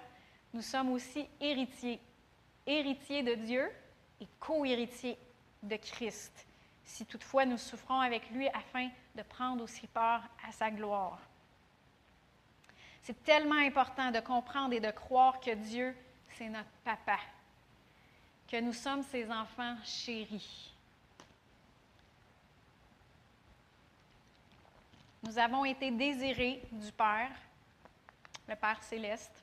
[0.54, 2.00] nous sommes aussi héritiers.
[2.66, 3.70] Héritiers de Dieu
[4.20, 5.18] et co-héritier
[5.62, 6.46] de Christ,
[6.84, 11.18] si toutefois nous souffrons avec lui afin de prendre aussi part à sa gloire.
[13.02, 15.96] C'est tellement important de comprendre et de croire que Dieu,
[16.36, 17.18] c'est notre papa,
[18.46, 20.72] que nous sommes ses enfants chéris.
[25.22, 27.30] Nous avons été désirés du Père,
[28.46, 29.42] le Père céleste,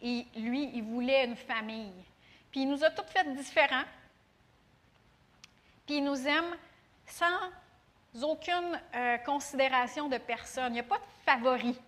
[0.00, 2.04] et lui, il voulait une famille.
[2.50, 3.84] Puis il nous a toutes faites différents.
[5.86, 6.56] Puis il nous aime
[7.06, 7.26] sans
[8.22, 10.72] aucune euh, considération de personne.
[10.72, 11.78] Il n'y a pas de favori.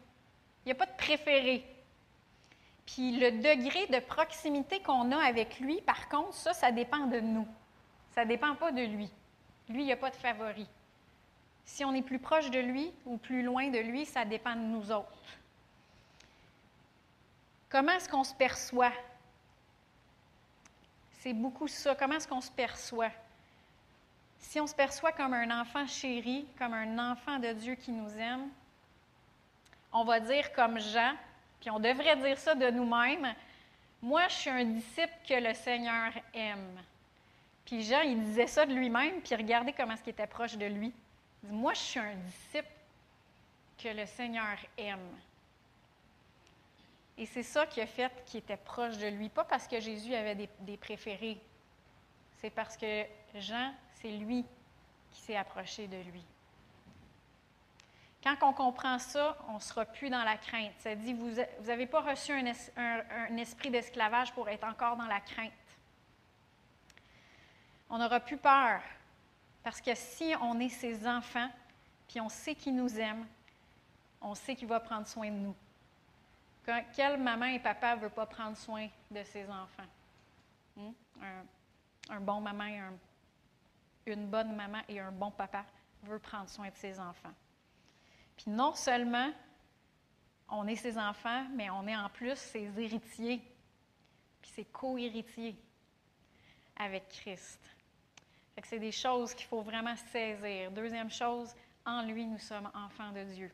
[0.65, 1.65] Il n'y a pas de préféré.
[2.87, 7.21] Puis le degré de proximité qu'on a avec lui, par contre, ça, ça dépend de
[7.21, 7.47] nous.
[8.15, 9.09] Ça ne dépend pas de lui.
[9.69, 10.67] Lui, il n'y a pas de favori.
[11.65, 14.61] Si on est plus proche de lui ou plus loin de lui, ça dépend de
[14.61, 15.07] nous autres.
[17.69, 18.93] Comment est-ce qu'on se perçoit?
[21.21, 21.95] C'est beaucoup ça.
[21.95, 23.11] Comment est-ce qu'on se perçoit?
[24.39, 28.11] Si on se perçoit comme un enfant chéri, comme un enfant de Dieu qui nous
[28.17, 28.49] aime,
[29.93, 31.15] on va dire comme Jean,
[31.61, 33.35] puis on devrait dire ça de nous-mêmes,
[34.01, 36.81] moi je suis un disciple que le Seigneur aime.
[37.67, 40.67] Puis Jean, il disait ça de lui-même, puis regardez comment est-ce qu'il était proche de
[40.67, 40.93] lui.
[41.43, 42.73] Il dit, moi je suis un disciple
[43.77, 45.19] que le Seigneur aime.
[47.21, 49.29] Et c'est ça qui a fait qu'il était proche de lui.
[49.29, 51.39] Pas parce que Jésus avait des, préférés,
[52.39, 53.05] c'est parce que
[53.35, 54.47] Jean, c'est lui
[55.11, 56.25] qui s'est approché de lui.
[58.25, 60.73] Quand on comprend ça, on ne sera plus dans la crainte.
[60.79, 61.33] Ça dit, vous
[61.67, 65.53] n'avez pas reçu un, un esprit d'esclavage pour être encore dans la crainte.
[67.91, 68.81] On n'aura plus peur.
[69.63, 71.51] Parce que si on est ses enfants,
[72.09, 73.27] puis on sait qu'il nous aime,
[74.23, 75.57] on sait qu'il va prendre soin de nous.
[76.95, 79.89] Quelle maman et papa ne veut pas prendre soin de ses enfants?
[80.77, 80.93] Hmm?
[82.11, 82.65] Un, bon maman
[84.07, 85.65] et une bonne maman et un bon papa
[86.03, 87.35] veut prendre soin de ses enfants.
[88.37, 89.31] Puis non seulement
[90.49, 93.41] on est ses enfants, mais on est en plus ses héritiers,
[94.41, 95.57] puis ses co-héritiers
[96.77, 97.61] avec Christ.
[98.65, 100.71] C'est des choses qu'il faut vraiment saisir.
[100.71, 101.55] Deuxième chose,
[101.87, 103.51] en lui, nous sommes enfants de Dieu.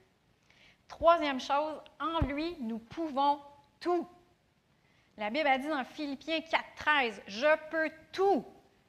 [0.88, 3.40] Troisième chose, en lui, nous pouvons
[3.80, 4.06] tout.
[5.16, 8.44] La Bible a dit dans Philippiens 4.13, Je peux tout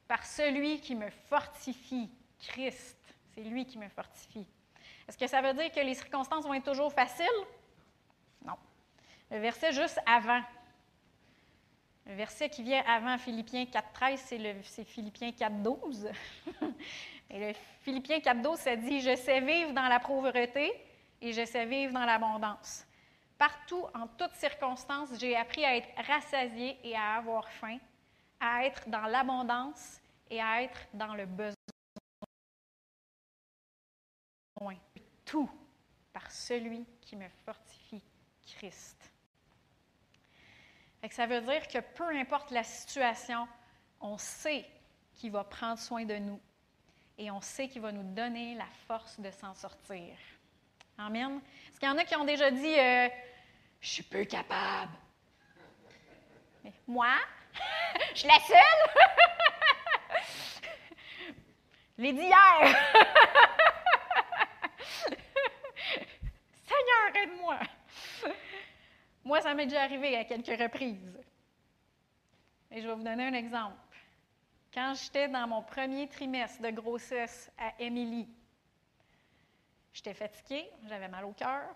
[0.06, 2.96] par celui qui me fortifie, Christ.
[3.34, 4.46] C'est lui qui me fortifie.
[5.08, 7.26] Est-ce que ça veut dire que les circonstances vont être toujours faciles?
[8.44, 8.54] Non.
[9.30, 10.42] Le verset juste avant.
[12.06, 16.10] Le verset qui vient avant Philippiens 4.13, c'est Philippiens 4.12.
[17.30, 20.72] Et le Philippiens 4.12, ça dit, Je sais vivre dans la pauvreté
[21.20, 22.86] et je sais vivre dans l'abondance.
[23.36, 27.78] Partout, en toutes circonstances, j'ai appris à être rassasié et à avoir faim,
[28.40, 31.54] à être dans l'abondance et à être dans le besoin.
[35.24, 35.50] Tout
[36.12, 38.02] par celui qui me fortifie,
[38.42, 39.12] Christ.
[41.10, 43.46] ça veut dire que peu importe la situation,
[44.00, 44.64] on sait
[45.14, 46.40] qu'il va prendre soin de nous
[47.18, 50.16] et on sait qu'il va nous donner la force de s'en sortir.
[50.98, 51.40] Amen.
[51.70, 53.08] Est-ce qu'il y en a qui ont déjà dit euh,
[53.80, 54.90] Je suis peu capable?
[56.88, 57.14] moi?
[58.14, 58.58] Je suis la seule?
[61.98, 62.60] Les d'hier!
[66.64, 67.58] Seigneur, aide-moi!
[69.24, 71.16] Moi, ça m'est déjà arrivé à quelques reprises.
[72.70, 73.76] Et je vais vous donner un exemple.
[74.72, 78.28] Quand j'étais dans mon premier trimestre de grossesse à Émilie,
[79.98, 81.74] J'étais fatiguée, j'avais mal au cœur.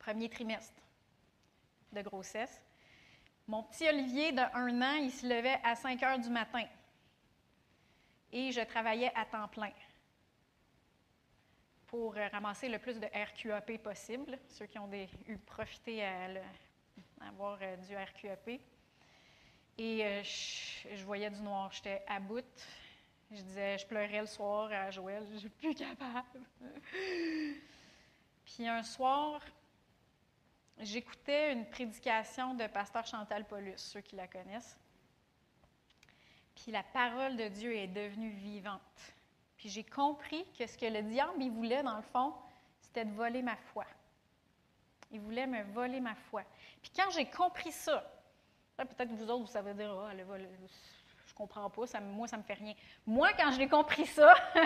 [0.00, 0.82] Premier trimestre
[1.92, 2.60] de grossesse.
[3.46, 6.64] Mon petit Olivier de un an, il se levait à 5 heures du matin.
[8.32, 9.70] Et je travaillais à temps plein
[11.86, 14.90] pour ramasser le plus de RQAP possible, ceux qui ont
[15.28, 16.26] eu profité à,
[17.20, 18.48] avoir euh, du RQAP.
[19.78, 22.44] Et euh, je, je, voyais du noir, j'étais à bout,
[23.30, 26.40] je disais, je pleurais le soir à Joël, je suis plus capable.
[28.44, 29.42] Puis un soir,
[30.78, 34.78] j'écoutais une prédication de pasteur Chantal Paulus, ceux qui la connaissent.
[36.54, 38.80] Puis la parole de Dieu est devenue vivante.
[39.58, 42.32] Puis j'ai compris que ce que le diable voulait, dans le fond,
[42.80, 43.84] c'était de voler ma foi.
[45.10, 46.42] Il voulait me voler ma foi.
[46.80, 48.10] Puis quand j'ai compris ça,
[48.76, 50.48] peut-être vous autres, vous savez dire, oh, elle vole,
[51.38, 52.74] comprends pas, moi, ça me fait rien.
[53.06, 54.34] Moi, quand j'ai compris ça,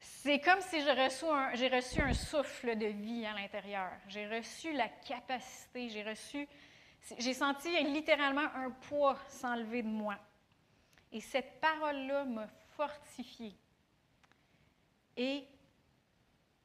[0.00, 3.90] c'est comme si j'ai reçu, reçu un souffle de vie à l'intérieur.
[4.08, 6.48] J'ai reçu la capacité, j'ai reçu,
[7.16, 10.16] j'ai senti littéralement un poids s'enlever de moi.
[11.12, 13.56] Et cette parole-là m'a fortifiée.
[15.16, 15.46] Et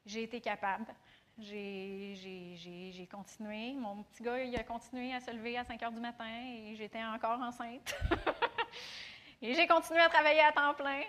[0.04, 0.92] j'ai été capable
[1.38, 3.72] j'ai continué.
[3.72, 6.74] Mon petit gars, il a continué à se lever à 5 heures du matin et
[6.76, 7.94] j'étais encore enceinte.
[9.42, 11.02] et j'ai continué à travailler à temps plein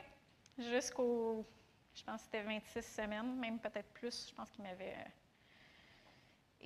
[0.58, 1.46] jusqu'au,
[1.96, 4.30] je pense que c'était 26 semaines, même peut-être plus.
[4.30, 4.96] Je pense qu'il m'avait.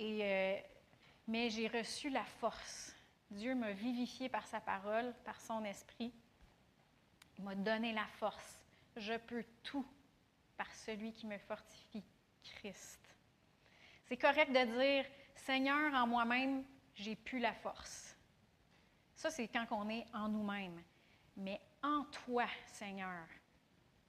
[0.00, 0.60] euh,
[1.26, 2.94] mais j'ai reçu la force.
[3.30, 6.12] Dieu m'a vivifié par sa parole, par son esprit.
[7.36, 8.64] Il m'a donné la force.
[8.96, 9.86] Je peux tout
[10.56, 12.04] par celui qui me fortifie,
[12.42, 13.07] Christ.
[14.08, 18.16] C'est correct de dire Seigneur, en moi-même, j'ai plus la force.
[19.14, 20.82] Ça, c'est quand on est en nous-mêmes.
[21.36, 23.26] Mais en toi, Seigneur,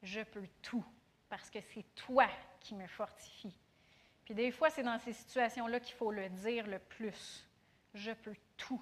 [0.02, 0.86] je peux tout,
[1.28, 2.28] parce que c'est toi
[2.62, 3.54] qui me fortifie.
[4.24, 7.48] Puis des fois, c'est dans ces situations-là qu'il faut le dire le plus.
[7.94, 8.82] Je peux tout.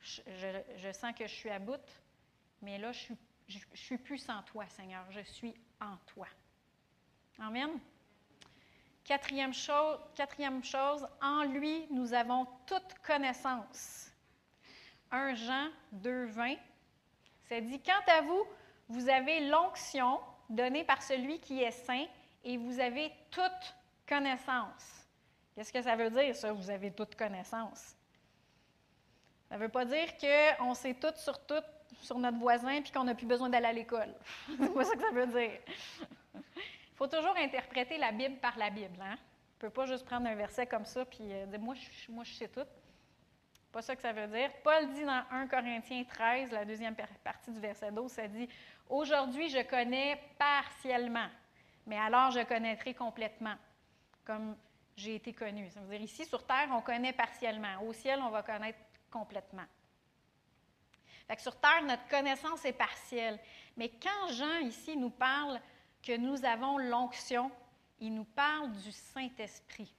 [0.00, 1.80] Je, sens que je suis à bout,
[2.62, 3.16] mais là, je suis,
[3.74, 5.04] suis plus sans toi, Seigneur.
[5.10, 6.26] Je suis en toi.
[7.38, 7.80] Amen.
[9.04, 14.10] Quatrième chose, en lui, nous avons toute connaissance.
[15.10, 16.54] 1 Jean 2, 20,
[17.48, 18.44] ça dit Quant à vous,
[18.88, 22.06] vous avez l'onction donnée par celui qui est saint
[22.44, 23.74] et vous avez toute
[24.08, 25.06] connaissance.
[25.54, 27.96] Qu'est-ce que ça veut dire, ça, vous avez toute connaissance?
[29.48, 31.62] Ça ne veut pas dire qu'on sait tout sur tout
[32.02, 34.14] sur notre voisin puis qu'on n'a plus besoin d'aller à l'école.
[34.58, 35.60] C'est pas ça que ça veut dire
[37.00, 39.00] faut toujours interpréter la Bible par la Bible.
[39.00, 39.16] Hein?
[39.16, 42.12] On ne peut pas juste prendre un verset comme ça et euh, dire moi je,
[42.12, 42.66] moi, je sais tout.
[43.72, 44.50] Pas ça que ça veut dire.
[44.62, 46.94] Paul dit dans 1 Corinthiens 13, la deuxième
[47.24, 48.46] partie du verset 12, ça dit
[48.86, 51.28] Aujourd'hui, je connais partiellement,
[51.86, 53.54] mais alors je connaîtrai complètement,
[54.26, 54.54] comme
[54.94, 55.70] j'ai été connu.
[55.70, 57.80] Ça veut dire ici, sur terre, on connaît partiellement.
[57.82, 58.78] Au ciel, on va connaître
[59.10, 59.64] complètement.
[61.38, 63.38] Sur Terre, notre connaissance est partielle.
[63.76, 65.60] Mais quand Jean ici nous parle
[66.02, 67.50] que nous avons l'onction,
[68.00, 69.92] il nous parle du Saint-Esprit.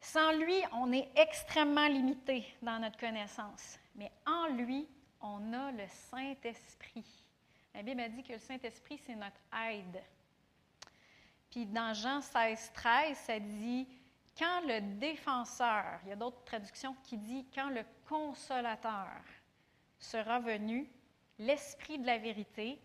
[0.00, 3.78] Sans lui, on est extrêmement limité dans notre connaissance.
[3.94, 4.86] Mais en lui,
[5.20, 7.06] on a le Saint-Esprit.
[7.74, 10.02] La Bible a dit que le Saint-Esprit, c'est notre aide.
[11.50, 13.88] Puis dans Jean 16, 13, ça dit
[14.38, 19.08] quand le défenseur, il y a d'autres traductions qui disent quand le consolateur
[19.98, 20.88] sera venu,
[21.38, 22.78] l'Esprit de la vérité,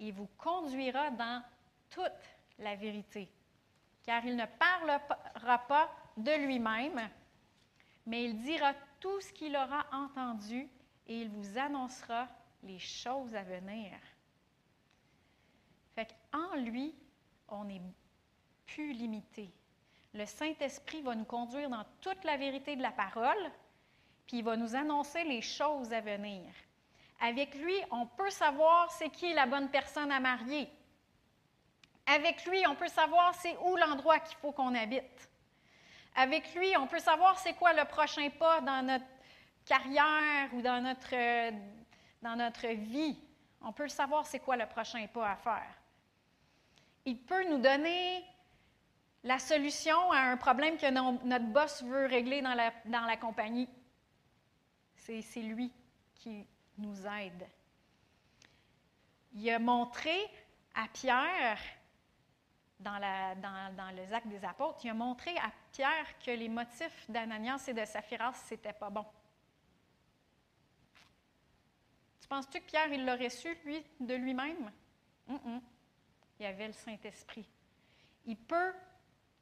[0.00, 1.42] il vous conduira dans
[1.90, 2.10] toute
[2.58, 3.30] la vérité.
[4.02, 7.08] Car il ne parlera pas de lui-même,
[8.06, 10.68] mais il dira tout ce qu'il aura entendu
[11.06, 12.26] et il vous annoncera
[12.62, 13.92] les choses à venir.
[15.94, 16.94] Fait qu'en lui,
[17.48, 17.82] on est
[18.66, 19.50] plus limité.
[20.14, 23.50] Le Saint-Esprit va nous conduire dans toute la vérité de la parole,
[24.26, 26.52] puis il va nous annoncer les choses à venir.
[27.20, 30.68] Avec lui, on peut savoir c'est qui la bonne personne à marier.
[32.06, 35.30] Avec lui, on peut savoir c'est où l'endroit qu'il faut qu'on habite.
[36.16, 39.04] Avec lui, on peut savoir c'est quoi le prochain pas dans notre
[39.64, 41.14] carrière ou dans notre,
[42.22, 43.16] dans notre vie.
[43.60, 45.74] On peut savoir c'est quoi le prochain pas à faire.
[47.04, 48.24] Il peut nous donner
[49.22, 53.68] la solution à un problème que notre boss veut régler dans la, dans la compagnie.
[54.96, 55.70] C'est lui
[56.14, 56.46] qui
[56.78, 57.46] nous aide.
[59.32, 60.16] Il a montré
[60.74, 61.58] à Pierre
[62.80, 67.10] dans, la, dans, les actes des apôtres, il a montré à Pierre que les motifs
[67.10, 69.04] d'Ananias et de Saphiras, c'était pas bon.
[72.20, 74.72] Tu penses-tu que Pierre, il l'aurait su, lui, de lui-même?
[75.28, 77.46] Il y avait le Saint-Esprit.
[78.24, 78.72] Il peut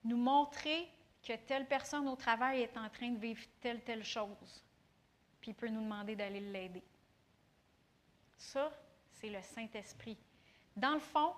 [0.04, 0.88] nous montrer
[1.22, 4.64] que telle personne au travail est en train de vivre telle, telle chose.
[5.40, 6.82] Puis il peut nous demander d'aller l'aider.
[8.38, 8.70] Ça,
[9.10, 10.16] c'est le Saint-Esprit.
[10.76, 11.34] Dans le fond,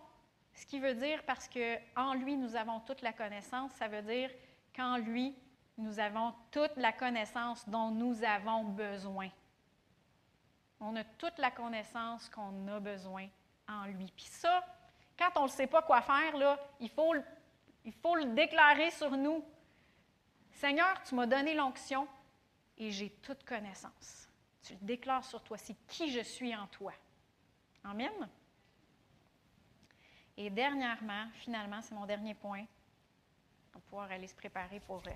[0.55, 4.30] ce qui veut dire, parce qu'en lui, nous avons toute la connaissance, ça veut dire
[4.76, 5.34] qu'en lui,
[5.78, 9.30] nous avons toute la connaissance dont nous avons besoin.
[10.78, 13.26] On a toute la connaissance qu'on a besoin
[13.66, 14.12] en lui.
[14.14, 14.64] Puis ça,
[15.18, 17.14] quand on ne sait pas quoi faire, là, il, faut,
[17.84, 19.42] il faut le déclarer sur nous.
[20.53, 22.07] Seigneur, tu m'as donné l'onction
[22.76, 24.30] et j'ai toute connaissance.
[24.63, 25.57] Tu déclares sur toi.
[25.59, 26.93] C'est qui je suis en toi.
[27.85, 28.29] Amen.
[30.37, 32.65] Et dernièrement, finalement, c'est mon dernier point,
[33.73, 35.11] pour pouvoir aller se préparer pour euh,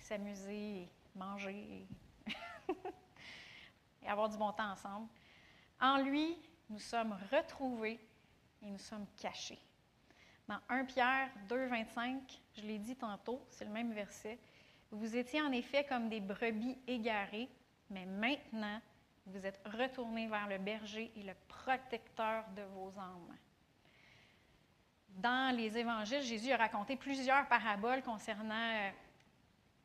[0.00, 1.86] s'amuser, manger
[4.02, 5.08] et avoir du bon temps ensemble.
[5.80, 6.36] En lui,
[6.70, 8.00] nous sommes retrouvés
[8.62, 9.58] et nous sommes cachés.
[10.48, 14.38] Dans 1 Pierre 2, 25, je l'ai dit tantôt, c'est le même verset.
[14.90, 17.48] Vous étiez en effet comme des brebis égarées,
[17.90, 18.80] mais maintenant,
[19.26, 23.36] vous êtes retournés vers le berger et le protecteur de vos âmes
[25.18, 28.90] dans les évangiles, Jésus a raconté plusieurs paraboles concernant, euh,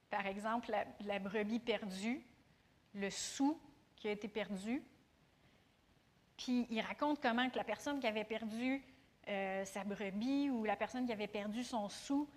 [0.10, 2.22] par exemple, la, brebis perdue,
[2.94, 3.60] le sou
[3.96, 4.84] qui a été perdu.
[6.38, 8.82] Puis il raconte comment que la personne qui avait perdu
[9.28, 12.30] euh, sa brebis ou la personne qui avait perdu son sou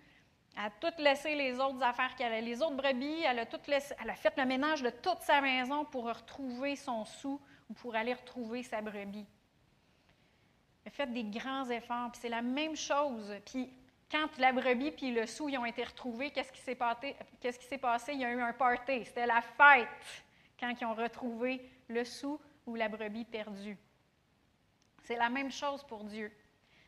[0.57, 2.41] a tout laissé les autres affaires qu'elle a.
[2.41, 5.39] Les autres brebis, elle a, tout laissé, elle a fait le ménage de toute sa
[5.39, 7.39] maison pour retrouver son sou
[7.69, 9.27] ou pour aller retrouver sa brebis
[10.97, 12.11] fait des grands efforts.
[12.11, 13.33] Puis c'est la même chose.
[13.45, 13.71] Puis
[14.09, 17.15] quand la brebis puis le sou ont été retrouvés, qu'est-ce qui s'est passé?
[17.39, 18.13] Qu'est-ce qui s'est passé?
[18.13, 19.05] Il y a eu un party.
[19.05, 20.23] C'était la fête
[20.59, 23.77] quand ils ont retrouvé le sou ou la brebis perdue.
[25.03, 26.31] C'est la même chose pour Dieu.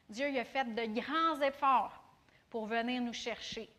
[0.09, 1.98] Dieu il a fait de grands efforts
[2.49, 3.69] pour venir nous chercher.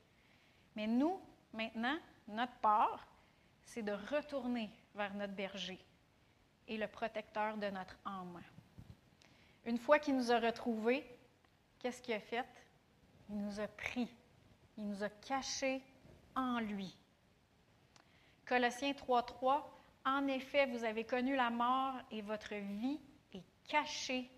[0.77, 1.21] Mais nous,
[1.53, 1.99] maintenant,
[2.29, 3.07] notre part,
[3.65, 5.79] c'est de retourner vers notre berger
[6.69, 8.41] et le protecteur de notre âme.
[9.67, 11.05] Une fois qu'il nous a retrouvés,
[11.79, 12.47] qu'est-ce qu'il a fait?
[13.29, 14.09] Il nous a pris.
[14.79, 15.83] Il nous a cachés
[16.35, 16.97] en lui.
[18.47, 19.63] Colossiens 3.3,
[20.07, 22.99] En effet, vous avez connu la mort et votre vie
[23.33, 24.31] est cachée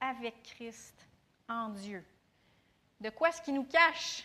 [0.00, 1.08] avec Christ
[1.48, 2.04] en Dieu.
[3.04, 4.24] De quoi est-ce qu'il nous cache?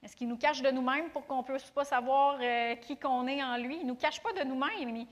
[0.00, 3.26] Est-ce qu'il nous cache de nous-mêmes pour qu'on ne puisse pas savoir euh, qui qu'on
[3.26, 3.78] est en lui?
[3.78, 5.04] Il ne nous cache pas de nous-mêmes.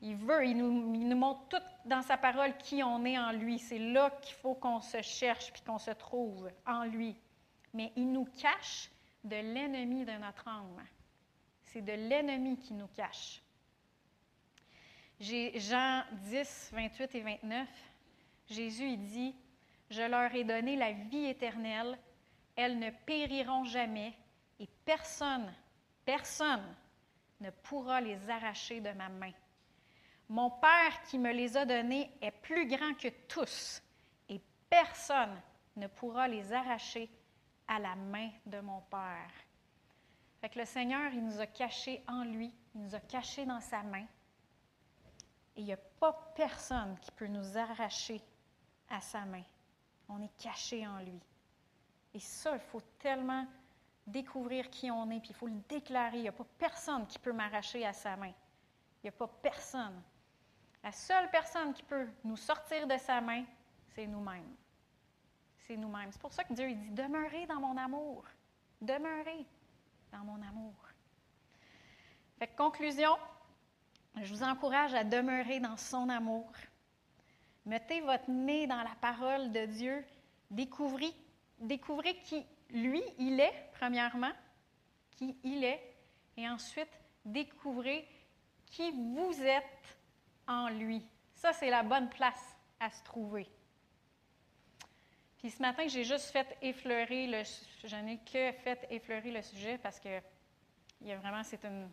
[0.00, 3.58] Il veut, il nous, montre tout dans sa parole qui on est en lui.
[3.58, 7.14] C'est là qu'il faut qu'on se cherche puis qu'on se trouve en lui.
[7.74, 8.90] Mais il nous cache
[9.22, 10.82] de l'ennemi de notre âme.
[11.62, 13.42] C'est de l'ennemi qui nous cache.
[15.20, 17.68] Jean 10, 28 et 29.
[18.48, 19.34] Jésus il dit
[19.90, 21.98] Je leur ai donné la vie éternelle,
[22.56, 24.14] elles ne périront jamais,
[24.58, 25.52] et personne,
[26.04, 26.74] personne
[27.40, 29.32] ne pourra les arracher de ma main.
[30.28, 33.82] Mon Père qui me les a donnés est plus grand que tous,
[34.28, 35.40] et personne
[35.76, 37.08] ne pourra les arracher
[37.68, 39.30] à la main de mon Père.
[40.40, 43.60] Fait que le Seigneur, il nous a cachés en lui, il nous a cachés dans
[43.60, 44.06] sa main.
[45.54, 48.20] Et il n'y a pas personne qui peut nous arracher
[48.90, 49.42] à sa main.
[50.08, 51.20] On est caché en lui.
[52.14, 53.46] Et ça, il faut tellement
[54.06, 56.18] découvrir qui on est, puis il faut le déclarer.
[56.18, 58.32] Il n'y a pas personne qui peut m'arracher à sa main.
[59.02, 60.02] Il n'y a pas personne.
[60.82, 63.44] La seule personne qui peut nous sortir de sa main,
[63.94, 64.54] c'est nous-mêmes.
[65.58, 66.12] C'est nous-mêmes.
[66.12, 68.24] C'est pour ça que Dieu dit Demeurez dans mon amour.
[68.80, 69.44] Demeurez
[70.12, 70.74] dans mon amour.
[72.38, 73.16] Fait que, conclusion,
[74.20, 76.50] je vous encourage à demeurer dans son amour.
[77.66, 80.04] Mettez votre nez dans la parole de Dieu.
[80.50, 81.12] Découvrez,
[81.58, 84.32] découvrez qui lui, il est, premièrement,
[85.10, 85.96] qui il est,
[86.36, 88.06] et ensuite, découvrez
[88.66, 89.98] qui vous êtes
[90.46, 91.02] en lui.
[91.34, 93.48] Ça, c'est la bonne place à se trouver.
[95.38, 97.42] Puis ce matin, j'ai juste fait effleurer le
[97.84, 100.20] je n'ai que fait effleurer le sujet parce que
[101.00, 101.90] il y a vraiment c'est une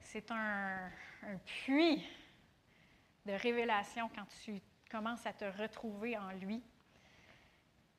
[0.00, 0.90] c'est un,
[1.22, 2.04] un, puits
[3.24, 4.60] de révélation quand tu
[4.90, 6.62] commences à te retrouver en lui.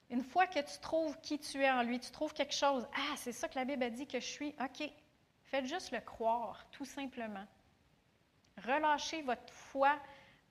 [0.09, 2.87] Une fois que tu trouves qui tu es en lui, tu trouves quelque chose.
[2.95, 4.55] Ah, c'est ça que la Bible a dit que je suis.
[4.61, 4.89] OK.
[5.45, 7.45] Faites juste le croire, tout simplement.
[8.65, 9.97] Relâchez votre foi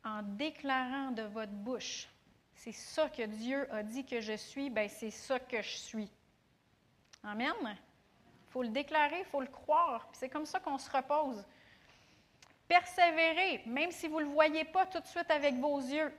[0.05, 2.09] en déclarant de votre bouche.
[2.55, 6.11] C'est ça que Dieu a dit que je suis, ben c'est ça que je suis.
[7.23, 7.53] Amen.
[7.63, 10.09] Il faut le déclarer, il faut le croire.
[10.13, 11.45] C'est comme ça qu'on se repose.
[12.69, 16.13] Persévérez, même si vous ne le voyez pas tout de suite avec vos yeux.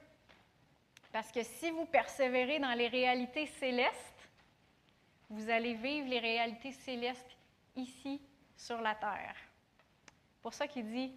[1.11, 4.29] Parce que si vous persévérez dans les réalités célestes,
[5.29, 7.37] vous allez vivre les réalités célestes
[7.75, 8.21] ici
[8.55, 9.35] sur la terre.
[10.41, 11.13] Pour ça qu'il dit,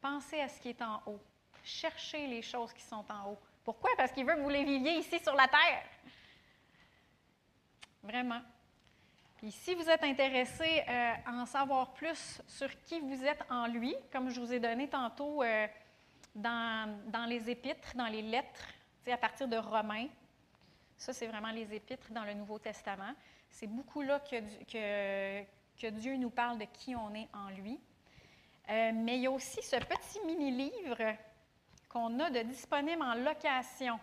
[0.00, 1.20] pensez à ce qui est en haut.
[1.64, 3.38] Cherchez les choses qui sont en haut.
[3.64, 3.90] Pourquoi?
[3.96, 5.84] Parce qu'il veut que vous les viviez ici sur la terre.
[8.02, 8.40] Vraiment.
[9.36, 13.66] Puis si vous êtes intéressé euh, à en savoir plus sur qui vous êtes en
[13.66, 15.66] lui, comme je vous ai donné tantôt euh,
[16.34, 18.66] dans les épîtres, dans les lettres,
[19.12, 20.08] à partir de Romains.
[20.96, 23.14] Ça, c'est vraiment les épîtres dans le Nouveau Testament.
[23.50, 27.78] C'est beaucoup là que, Dieu nous parle de qui on est en lui.
[28.68, 31.14] Euh, mais il y a aussi ce petit mini-livre
[31.88, 33.98] qu'on a de disponible en location.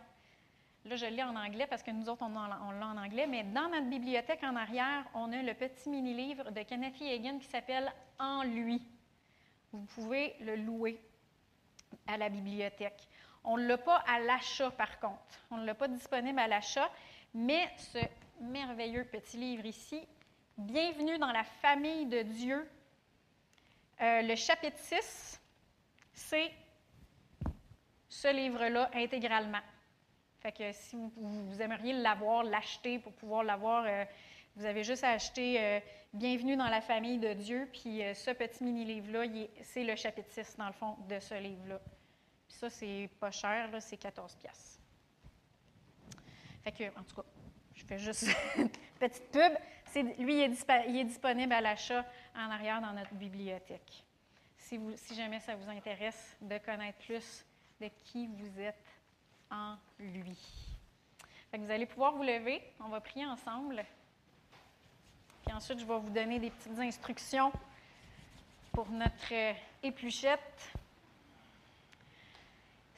[0.86, 3.70] Là, je lis en anglais parce que nous autres, on, l'a en anglais, mais dans
[3.70, 8.43] notre bibliothèque en arrière, on a le petit mini-livre de Kenneth Hagan qui s'appelle En
[8.43, 8.82] lui.
[9.72, 11.01] Vous pouvez le louer
[12.08, 13.08] à la bibliothèque.
[13.48, 15.39] On ne l'a pas à l'achat, par contre.
[15.52, 16.89] On ne l'a pas disponible à l'achat,
[17.34, 18.00] mais ce
[18.41, 20.02] merveilleux petit livre ici,
[20.58, 22.66] Bienvenue dans la famille de Dieu,
[24.02, 25.41] euh, le chapitre 6,
[26.14, 26.50] c'est
[28.08, 29.60] ce livre-là intégralement.
[30.39, 34.06] Fait que si vous, aimeriez l'avoir, l'acheter pour pouvoir l'avoir, euh,
[34.56, 35.80] vous avez juste à acheter euh,
[36.14, 39.26] Bienvenue dans la famille de Dieu, puis ce petit mini-livre-là,
[39.62, 41.82] c'est le chapitre 6, dans le fond, de ce livre-là.
[42.48, 44.80] Puis ça, c'est pas cher, c'est 14 pièces.
[46.64, 47.28] Fait que, en tout cas,
[47.76, 48.28] je fais juste
[48.58, 48.70] une
[49.00, 49.54] petite pub.
[50.18, 54.04] lui, il est, disponible à l'achat en arrière dans notre bibliothèque.
[54.58, 57.46] Si, si jamais ça vous intéresse de connaître plus
[57.80, 58.76] de qui vous êtes
[59.52, 60.38] en lui.
[61.52, 62.62] Fait que vous allez pouvoir vous lever.
[62.80, 63.86] On va prier ensemble.
[65.46, 67.52] Puis ensuite, je vais vous donner des petites instructions
[68.72, 69.34] pour notre
[69.84, 70.74] épluchette.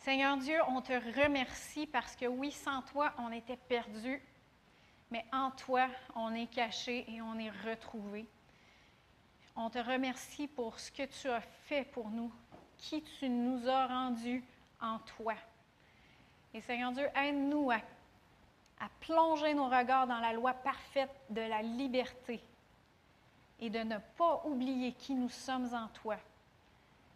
[0.07, 4.23] Seigneur Dieu, on te remercie parce que oui, sans toi, on était perdu,
[5.11, 8.25] mais en toi, on est caché et on est retrouvé.
[9.57, 12.31] On te remercie pour ce que tu as fait pour nous,
[12.77, 14.45] qui tu nous as rendus
[14.79, 15.33] en toi.
[16.53, 17.81] Et Seigneur Dieu, aide-nous à,
[18.79, 22.39] à plonger nos regards dans la loi parfaite de la liberté
[23.59, 26.15] et de ne pas oublier qui nous sommes en toi.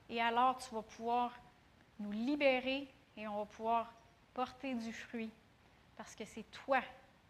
[0.10, 1.32] Et alors, tu vas pouvoir
[2.02, 2.88] nous libérer
[3.18, 3.93] et on va pouvoir
[4.34, 5.32] porter du fruit
[5.95, 6.82] parce que c'est toi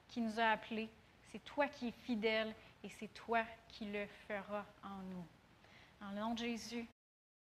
[0.08, 0.90] qui nous as appelés,
[1.32, 2.54] c'est toi qui es fidèle
[2.84, 5.26] et c'est toi qui le feras en nous.
[6.02, 6.88] En le nom de Jésus,